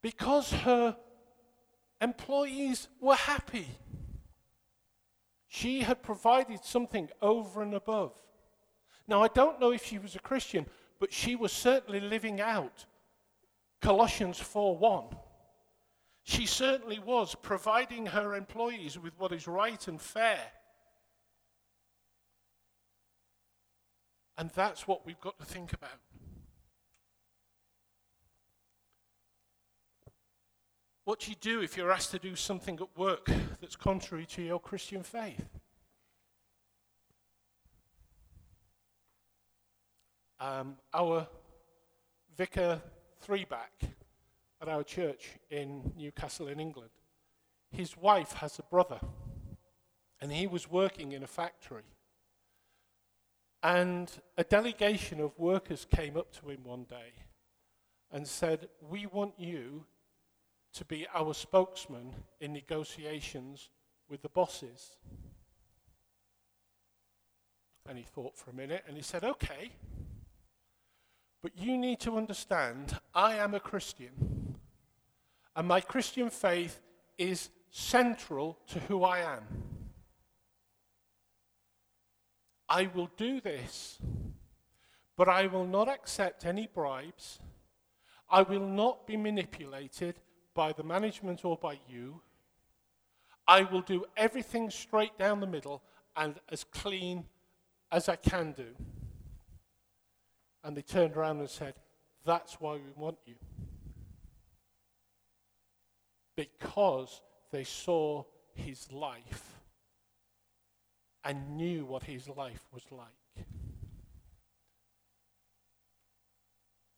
because 0.00 0.52
her 0.52 0.96
employees 2.02 2.88
were 3.00 3.14
happy. 3.14 3.68
She 5.46 5.80
had 5.80 6.02
provided 6.02 6.64
something 6.64 7.08
over 7.20 7.62
and 7.62 7.74
above. 7.74 8.12
Now, 9.06 9.22
I 9.22 9.28
don't 9.28 9.60
know 9.60 9.70
if 9.70 9.84
she 9.84 9.98
was 9.98 10.16
a 10.16 10.20
Christian, 10.20 10.66
but 10.98 11.12
she 11.12 11.36
was 11.36 11.52
certainly 11.52 12.00
living 12.00 12.40
out 12.40 12.86
Colossians 13.80 14.38
4:1. 14.38 15.16
She 16.24 16.46
certainly 16.46 16.98
was 16.98 17.34
providing 17.34 18.06
her 18.06 18.34
employees 18.34 18.98
with 18.98 19.18
what 19.18 19.32
is 19.32 19.48
right 19.48 19.88
and 19.88 20.00
fair. 20.00 20.52
And 24.38 24.50
that's 24.50 24.86
what 24.86 25.04
we've 25.04 25.20
got 25.20 25.38
to 25.38 25.44
think 25.44 25.72
about. 25.72 25.98
What 31.12 31.20
do 31.20 31.30
you 31.30 31.36
do 31.38 31.60
if 31.60 31.76
you're 31.76 31.92
asked 31.92 32.12
to 32.12 32.18
do 32.18 32.34
something 32.34 32.78
at 32.80 32.96
work 32.96 33.28
that's 33.60 33.76
contrary 33.76 34.24
to 34.30 34.40
your 34.40 34.58
Christian 34.58 35.02
faith? 35.02 35.44
Um, 40.40 40.76
our 40.94 41.26
vicar 42.34 42.80
three 43.20 43.44
back 43.44 43.72
at 44.62 44.70
our 44.70 44.82
church 44.82 45.32
in 45.50 45.92
Newcastle 45.98 46.48
in 46.48 46.58
England, 46.58 46.92
his 47.70 47.94
wife 47.94 48.32
has 48.32 48.58
a 48.58 48.62
brother, 48.62 49.00
and 50.18 50.32
he 50.32 50.46
was 50.46 50.70
working 50.70 51.12
in 51.12 51.22
a 51.22 51.26
factory. 51.26 51.84
And 53.62 54.10
a 54.38 54.44
delegation 54.44 55.20
of 55.20 55.38
workers 55.38 55.86
came 55.94 56.16
up 56.16 56.32
to 56.40 56.48
him 56.48 56.64
one 56.64 56.84
day 56.84 57.12
and 58.10 58.26
said, 58.26 58.70
We 58.80 59.04
want 59.04 59.34
you 59.36 59.84
to 60.74 60.84
be 60.84 61.06
our 61.14 61.34
spokesman 61.34 62.14
in 62.40 62.52
negotiations 62.52 63.68
with 64.08 64.22
the 64.22 64.28
bosses. 64.28 64.96
And 67.88 67.98
he 67.98 68.04
thought 68.04 68.36
for 68.36 68.50
a 68.50 68.54
minute 68.54 68.84
and 68.86 68.96
he 68.96 69.02
said, 69.02 69.24
Okay, 69.24 69.72
but 71.42 71.58
you 71.58 71.76
need 71.76 72.00
to 72.00 72.16
understand 72.16 72.98
I 73.14 73.36
am 73.36 73.54
a 73.54 73.60
Christian, 73.60 74.56
and 75.56 75.66
my 75.66 75.80
Christian 75.80 76.30
faith 76.30 76.80
is 77.18 77.50
central 77.70 78.58
to 78.68 78.78
who 78.80 79.02
I 79.02 79.18
am. 79.18 79.42
I 82.68 82.88
will 82.94 83.10
do 83.16 83.40
this, 83.40 83.98
but 85.16 85.28
I 85.28 85.46
will 85.46 85.66
not 85.66 85.88
accept 85.88 86.46
any 86.46 86.68
bribes. 86.72 87.40
I 88.30 88.42
will 88.42 88.66
not 88.66 89.06
be 89.06 89.16
manipulated 89.16 90.20
by 90.54 90.72
the 90.72 90.82
management 90.82 91.44
or 91.44 91.56
by 91.56 91.78
you. 91.88 92.20
I 93.46 93.62
will 93.62 93.80
do 93.80 94.04
everything 94.16 94.70
straight 94.70 95.18
down 95.18 95.40
the 95.40 95.46
middle 95.46 95.82
and 96.16 96.36
as 96.50 96.64
clean 96.64 97.24
as 97.90 98.08
I 98.08 98.16
can 98.16 98.52
do. 98.52 98.68
And 100.64 100.76
they 100.76 100.82
turned 100.82 101.16
around 101.16 101.40
and 101.40 101.50
said, 101.50 101.74
That's 102.24 102.60
why 102.60 102.74
we 102.74 102.92
want 102.96 103.18
you. 103.26 103.34
Because 106.36 107.20
they 107.50 107.64
saw 107.64 108.24
his 108.54 108.90
life 108.92 109.58
and 111.24 111.56
knew 111.56 111.84
what 111.84 112.04
his 112.04 112.28
life 112.28 112.64
was 112.72 112.84
like. 112.90 113.46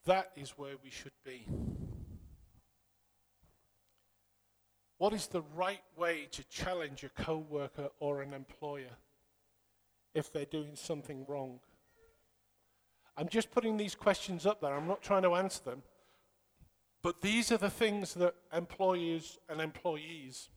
That 0.06 0.32
is 0.36 0.50
where 0.50 0.74
we 0.82 0.90
should 0.90 1.12
be. 1.24 1.46
What 5.04 5.12
is 5.12 5.26
the 5.26 5.42
right 5.54 5.82
way 5.98 6.28
to 6.30 6.42
challenge 6.44 7.04
a 7.04 7.10
co 7.10 7.36
worker 7.36 7.90
or 8.00 8.22
an 8.22 8.32
employer 8.32 8.96
if 10.14 10.32
they're 10.32 10.46
doing 10.46 10.76
something 10.76 11.26
wrong? 11.28 11.60
I'm 13.14 13.28
just 13.28 13.50
putting 13.50 13.76
these 13.76 13.94
questions 13.94 14.46
up 14.46 14.62
there. 14.62 14.72
I'm 14.72 14.88
not 14.88 15.02
trying 15.02 15.24
to 15.24 15.34
answer 15.34 15.62
them. 15.62 15.82
But 17.02 17.20
these 17.20 17.52
are 17.52 17.58
the 17.58 17.68
things 17.68 18.14
that 18.14 18.34
employers 18.50 19.38
and 19.50 19.60
employees 19.60 20.48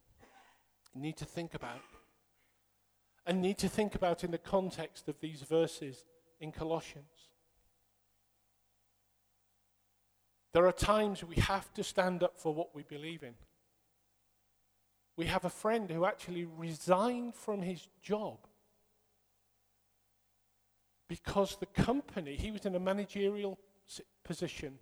need 0.96 1.18
to 1.18 1.26
think 1.26 1.54
about. 1.54 1.82
And 3.26 3.42
need 3.42 3.58
to 3.58 3.68
think 3.68 3.96
about 3.96 4.24
in 4.24 4.32
the 4.32 4.38
context 4.38 5.10
of 5.10 5.20
these 5.20 5.42
verses 5.42 6.06
in 6.40 6.54
Colossians. 6.54 7.32
There 10.54 10.66
are 10.66 10.72
times 10.72 11.22
we 11.22 11.36
have 11.36 11.74
to 11.74 11.84
stand 11.84 12.24
up 12.24 12.40
for 12.40 12.54
what 12.54 12.74
we 12.74 12.84
believe 12.84 13.24
in. 13.24 13.34
We 15.18 15.26
have 15.26 15.46
a 15.46 15.50
friend 15.50 15.90
who 15.90 16.06
actually 16.06 16.46
resigned 16.46 17.34
from 17.34 17.64
his 17.64 17.88
job 18.02 18.38
because 21.08 21.58
the 21.58 21.66
company, 21.66 22.36
he 22.36 22.52
was 22.52 22.66
in 22.66 22.76
a 22.76 22.80
managerial 22.80 23.58
position, 24.24 24.78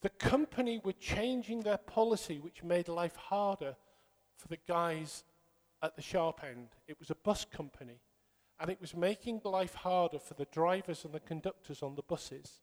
the 0.00 0.08
company 0.08 0.80
were 0.82 0.92
changing 0.92 1.60
their 1.60 1.78
policy, 1.78 2.38
which 2.38 2.62
made 2.62 2.88
life 2.88 3.16
harder 3.16 3.76
for 4.36 4.48
the 4.48 4.58
guys 4.68 5.24
at 5.82 5.96
the 5.96 6.02
sharp 6.02 6.42
end. 6.44 6.68
It 6.86 6.98
was 6.98 7.10
a 7.10 7.14
bus 7.16 7.44
company, 7.44 8.00
and 8.60 8.70
it 8.70 8.80
was 8.80 8.94
making 8.94 9.42
life 9.44 9.74
harder 9.74 10.18
for 10.18 10.34
the 10.34 10.46
drivers 10.46 11.04
and 11.04 11.12
the 11.12 11.20
conductors 11.20 11.82
on 11.82 11.94
the 11.94 12.02
buses. 12.02 12.60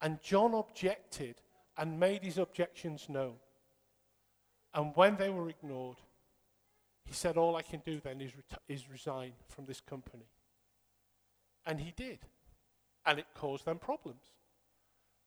And 0.00 0.22
John 0.22 0.54
objected 0.54 1.40
and 1.76 1.98
made 1.98 2.22
his 2.22 2.38
objections 2.38 3.08
known. 3.08 3.36
And 4.76 4.94
when 4.94 5.16
they 5.16 5.30
were 5.30 5.48
ignored, 5.48 5.96
he 7.06 7.14
said, 7.14 7.38
All 7.38 7.56
I 7.56 7.62
can 7.62 7.80
do 7.84 7.98
then 7.98 8.20
is, 8.20 8.32
ret- 8.36 8.60
is 8.68 8.90
resign 8.90 9.32
from 9.48 9.64
this 9.64 9.80
company. 9.80 10.26
And 11.64 11.80
he 11.80 11.92
did. 11.96 12.18
And 13.06 13.18
it 13.18 13.26
caused 13.34 13.64
them 13.64 13.78
problems. 13.78 14.22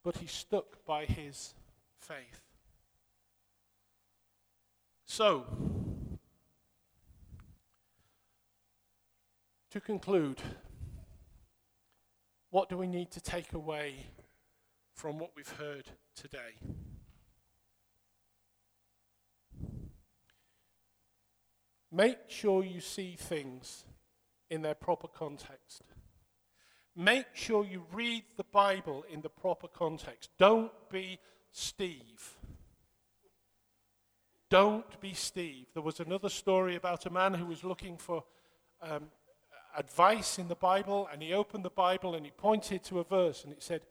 But 0.04 0.18
he 0.18 0.28
stuck 0.28 0.86
by 0.86 1.06
his 1.06 1.56
faith. 2.00 2.42
So, 5.06 5.46
to 9.72 9.82
conclude, 9.82 10.42
what 12.52 12.70
do 12.70 12.78
we 12.78 12.86
need 12.86 13.10
to 13.12 13.20
take 13.20 13.54
away 13.54 13.96
from 14.94 15.18
what 15.18 15.32
we've 15.36 15.58
heard 15.58 15.86
today? 16.16 16.60
Make 21.92 22.20
sure 22.28 22.64
you 22.64 22.82
see 22.82 23.16
things 23.18 23.86
in 24.50 24.62
their 24.62 24.76
proper 24.76 25.08
context. 25.08 25.84
Make 26.96 27.28
sure 27.34 27.66
you 27.66 27.86
read 27.94 28.24
the 28.38 28.44
Bible 28.44 29.06
in 29.12 29.22
the 29.22 29.30
proper 29.30 29.68
context. 29.68 30.30
Don't 30.38 30.72
be 30.90 31.20
Steve. 31.52 32.38
Don't 34.50 35.00
be 35.00 35.14
Steve. 35.14 35.68
There 35.74 35.84
was 35.84 36.00
another 36.00 36.30
story 36.30 36.76
about 36.76 37.06
a 37.06 37.10
man 37.10 37.36
who 37.36 37.46
was 37.46 37.64
looking 37.64 37.98
for 37.98 38.24
um, 38.82 39.06
advice 39.78 40.40
in 40.40 40.48
the 40.48 40.56
Bible, 40.56 41.08
and 41.12 41.22
he 41.22 41.34
opened 41.34 41.64
the 41.64 41.70
Bible 41.70 42.16
and 42.16 42.26
he 42.26 42.32
pointed 42.32 42.84
to 42.86 43.00
a 43.00 43.04
verse, 43.04 43.44
and 43.44 43.54
it 43.54 43.62
said, 43.62 43.82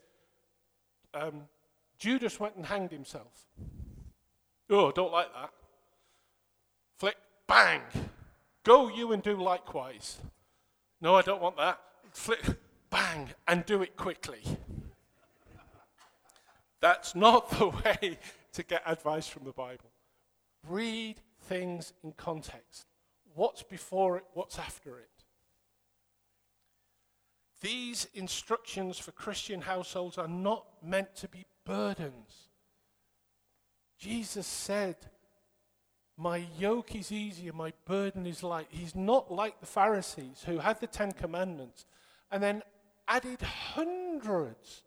um, 1.15 1.43
Judas 1.99 2.39
went 2.39 2.57
and 2.57 2.67
hanged 2.67 2.91
himself. 2.91 3.47
Oh, 4.71 4.93
don't 4.93 5.13
like 5.13 5.33
that. 5.33 5.51
Bang. 7.49 7.81
Go 8.63 8.89
you 8.89 9.13
and 9.13 9.23
do 9.23 9.35
likewise. 9.35 10.19
No, 11.01 11.17
I 11.17 11.23
don't 11.23 11.41
want 11.41 11.57
that. 11.57 11.81
Flick, 12.13 12.45
bang, 12.91 13.31
and 13.47 13.65
do 13.65 13.83
it 13.83 13.97
quickly. 13.97 14.43
That's 16.81 17.15
not 17.15 17.51
the 17.51 17.69
way 17.85 18.19
to 18.53 18.63
get 18.63 18.83
advice 18.87 19.27
from 19.27 19.45
the 19.45 19.53
Bible. 19.53 19.91
Read 20.69 21.21
things 21.43 21.93
in 22.05 22.13
context. 22.13 22.87
What's 23.35 23.63
before 23.63 24.19
it, 24.19 24.25
what's 24.35 24.59
after 24.59 24.99
it. 24.99 25.09
These 27.61 28.07
instructions 28.15 28.99
for 28.99 29.13
Christian 29.13 29.63
households 29.63 30.19
are 30.19 30.29
not 30.29 30.65
meant 30.83 31.15
to 31.17 31.29
be 31.29 31.45
burdens. 31.65 32.49
Jesus 33.99 34.47
said, 34.47 34.97
My 36.21 36.49
yoke 36.59 36.97
is 36.97 37.13
easy 37.13 37.47
and 37.47 37.57
my 37.57 37.73
burden 37.85 38.27
is 38.27 38.43
light. 38.43 38.67
He's 38.71 38.97
not 38.97 39.31
like 39.31 39.61
the 39.61 39.67
Pharisees 39.67 40.43
who 40.45 40.59
had 40.59 40.81
the 40.81 40.89
Ten 40.89 41.13
Commandments 41.13 41.87
and 42.33 42.43
then 42.43 42.63
added 43.07 43.41
hundreds 43.41 44.83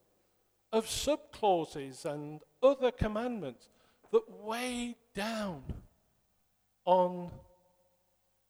of 0.73 0.86
subclauses 0.88 2.03
and 2.03 2.41
other 2.61 2.91
commandments 2.91 3.69
that 4.11 4.23
weighed 4.43 4.97
down 5.15 5.63
on, 6.84 7.32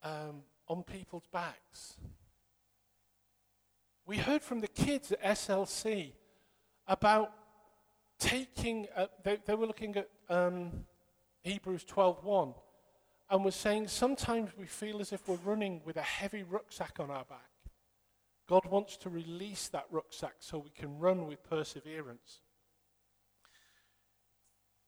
um, 0.03 0.41
on 0.67 0.81
people's 0.81 1.27
backs. 1.31 1.97
We 4.07 4.17
heard 4.17 4.41
from 4.41 4.59
the 4.59 4.67
kids 4.67 5.11
at 5.11 5.21
SLC 5.21 6.13
about 6.87 7.31
taking, 8.17 8.87
uh, 8.95 9.05
they, 9.23 9.37
they, 9.45 9.53
were 9.53 9.67
looking 9.67 9.95
at 9.97 10.09
um, 10.29 10.71
Hebrews 11.43 11.85
12.1 11.85 12.55
and 13.31 13.45
was 13.45 13.55
saying 13.55 13.87
sometimes 13.87 14.51
we 14.57 14.65
feel 14.65 14.99
as 14.99 15.13
if 15.13 15.25
we're 15.27 15.37
running 15.45 15.81
with 15.85 15.95
a 15.95 16.01
heavy 16.01 16.43
rucksack 16.43 16.99
on 16.99 17.09
our 17.09 17.23
back. 17.23 17.49
God 18.47 18.65
wants 18.65 18.97
to 18.97 19.09
release 19.09 19.69
that 19.69 19.85
rucksack 19.89 20.35
so 20.39 20.57
we 20.57 20.69
can 20.69 20.99
run 20.99 21.25
with 21.25 21.41
perseverance. 21.41 22.41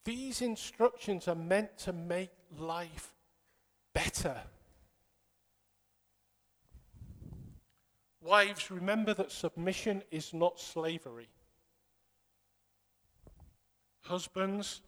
These 0.04 0.42
instructions 0.42 1.30
are 1.30 1.36
meant 1.36 1.78
to 1.80 1.94
make 1.94 2.32
life 2.60 3.14
better. 3.94 4.42
Wives, 8.20 8.70
remember 8.70 9.14
that 9.14 9.32
submission 9.32 10.04
is 10.12 10.34
not 10.34 10.60
slavery. 10.60 11.30
Husbands, 14.02 14.82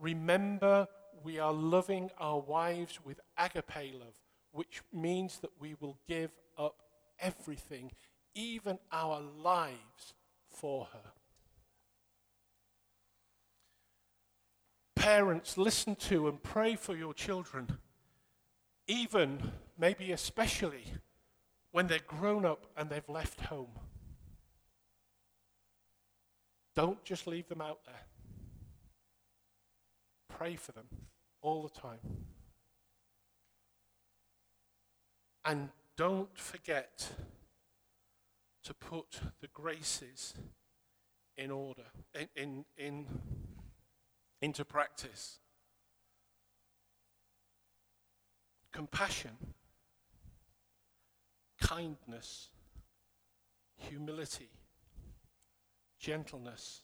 remember 0.00 0.88
we 1.24 1.38
are 1.38 1.52
loving 1.52 2.10
our 2.18 2.40
wives 2.40 2.98
with 3.04 3.20
agape 3.38 3.94
love, 3.94 4.14
which 4.52 4.82
means 4.92 5.38
that 5.38 5.50
we 5.60 5.74
will 5.80 5.98
give 6.08 6.30
up 6.58 6.82
everything, 7.20 7.92
even 8.34 8.78
our 8.90 9.20
lives, 9.20 10.14
for 10.48 10.88
her. 10.92 11.12
Parents, 14.94 15.58
listen 15.58 15.96
to 15.96 16.28
and 16.28 16.42
pray 16.42 16.76
for 16.76 16.94
your 16.94 17.14
children, 17.14 17.78
even, 18.86 19.52
maybe 19.78 20.12
especially, 20.12 20.84
when 21.72 21.86
they're 21.86 21.98
grown 22.06 22.44
up 22.44 22.66
and 22.76 22.88
they've 22.88 23.08
left 23.08 23.40
home. 23.40 23.72
Don't 26.74 27.02
just 27.04 27.26
leave 27.26 27.48
them 27.48 27.60
out 27.60 27.80
there. 27.84 28.06
Pray 30.38 30.56
for 30.56 30.72
them 30.72 30.86
all 31.40 31.62
the 31.62 31.80
time. 31.80 31.98
And 35.44 35.70
don't 35.96 36.36
forget 36.38 37.10
to 38.64 38.74
put 38.74 39.20
the 39.40 39.48
graces 39.48 40.34
in 41.36 41.50
order, 41.50 41.84
in, 42.14 42.28
in, 42.36 42.64
in, 42.76 43.06
into 44.40 44.64
practice. 44.64 45.38
Compassion, 48.72 49.32
kindness, 51.60 52.48
humility, 53.76 54.50
gentleness, 55.98 56.82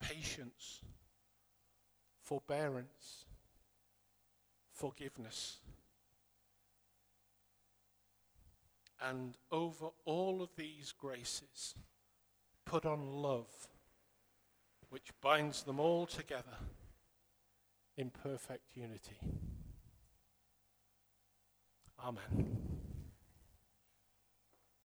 patience, 0.00 0.80
forbearance, 2.30 3.24
forgiveness. 4.72 5.56
And 9.02 9.36
over 9.50 9.88
all 10.04 10.40
of 10.40 10.50
these 10.56 10.92
graces, 10.92 11.74
put 12.64 12.86
on 12.86 13.04
love, 13.04 13.66
which 14.90 15.10
binds 15.20 15.64
them 15.64 15.80
all 15.80 16.06
together 16.06 16.58
in 17.96 18.10
perfect 18.10 18.76
unity. 18.76 19.18
Amen. 21.98 22.89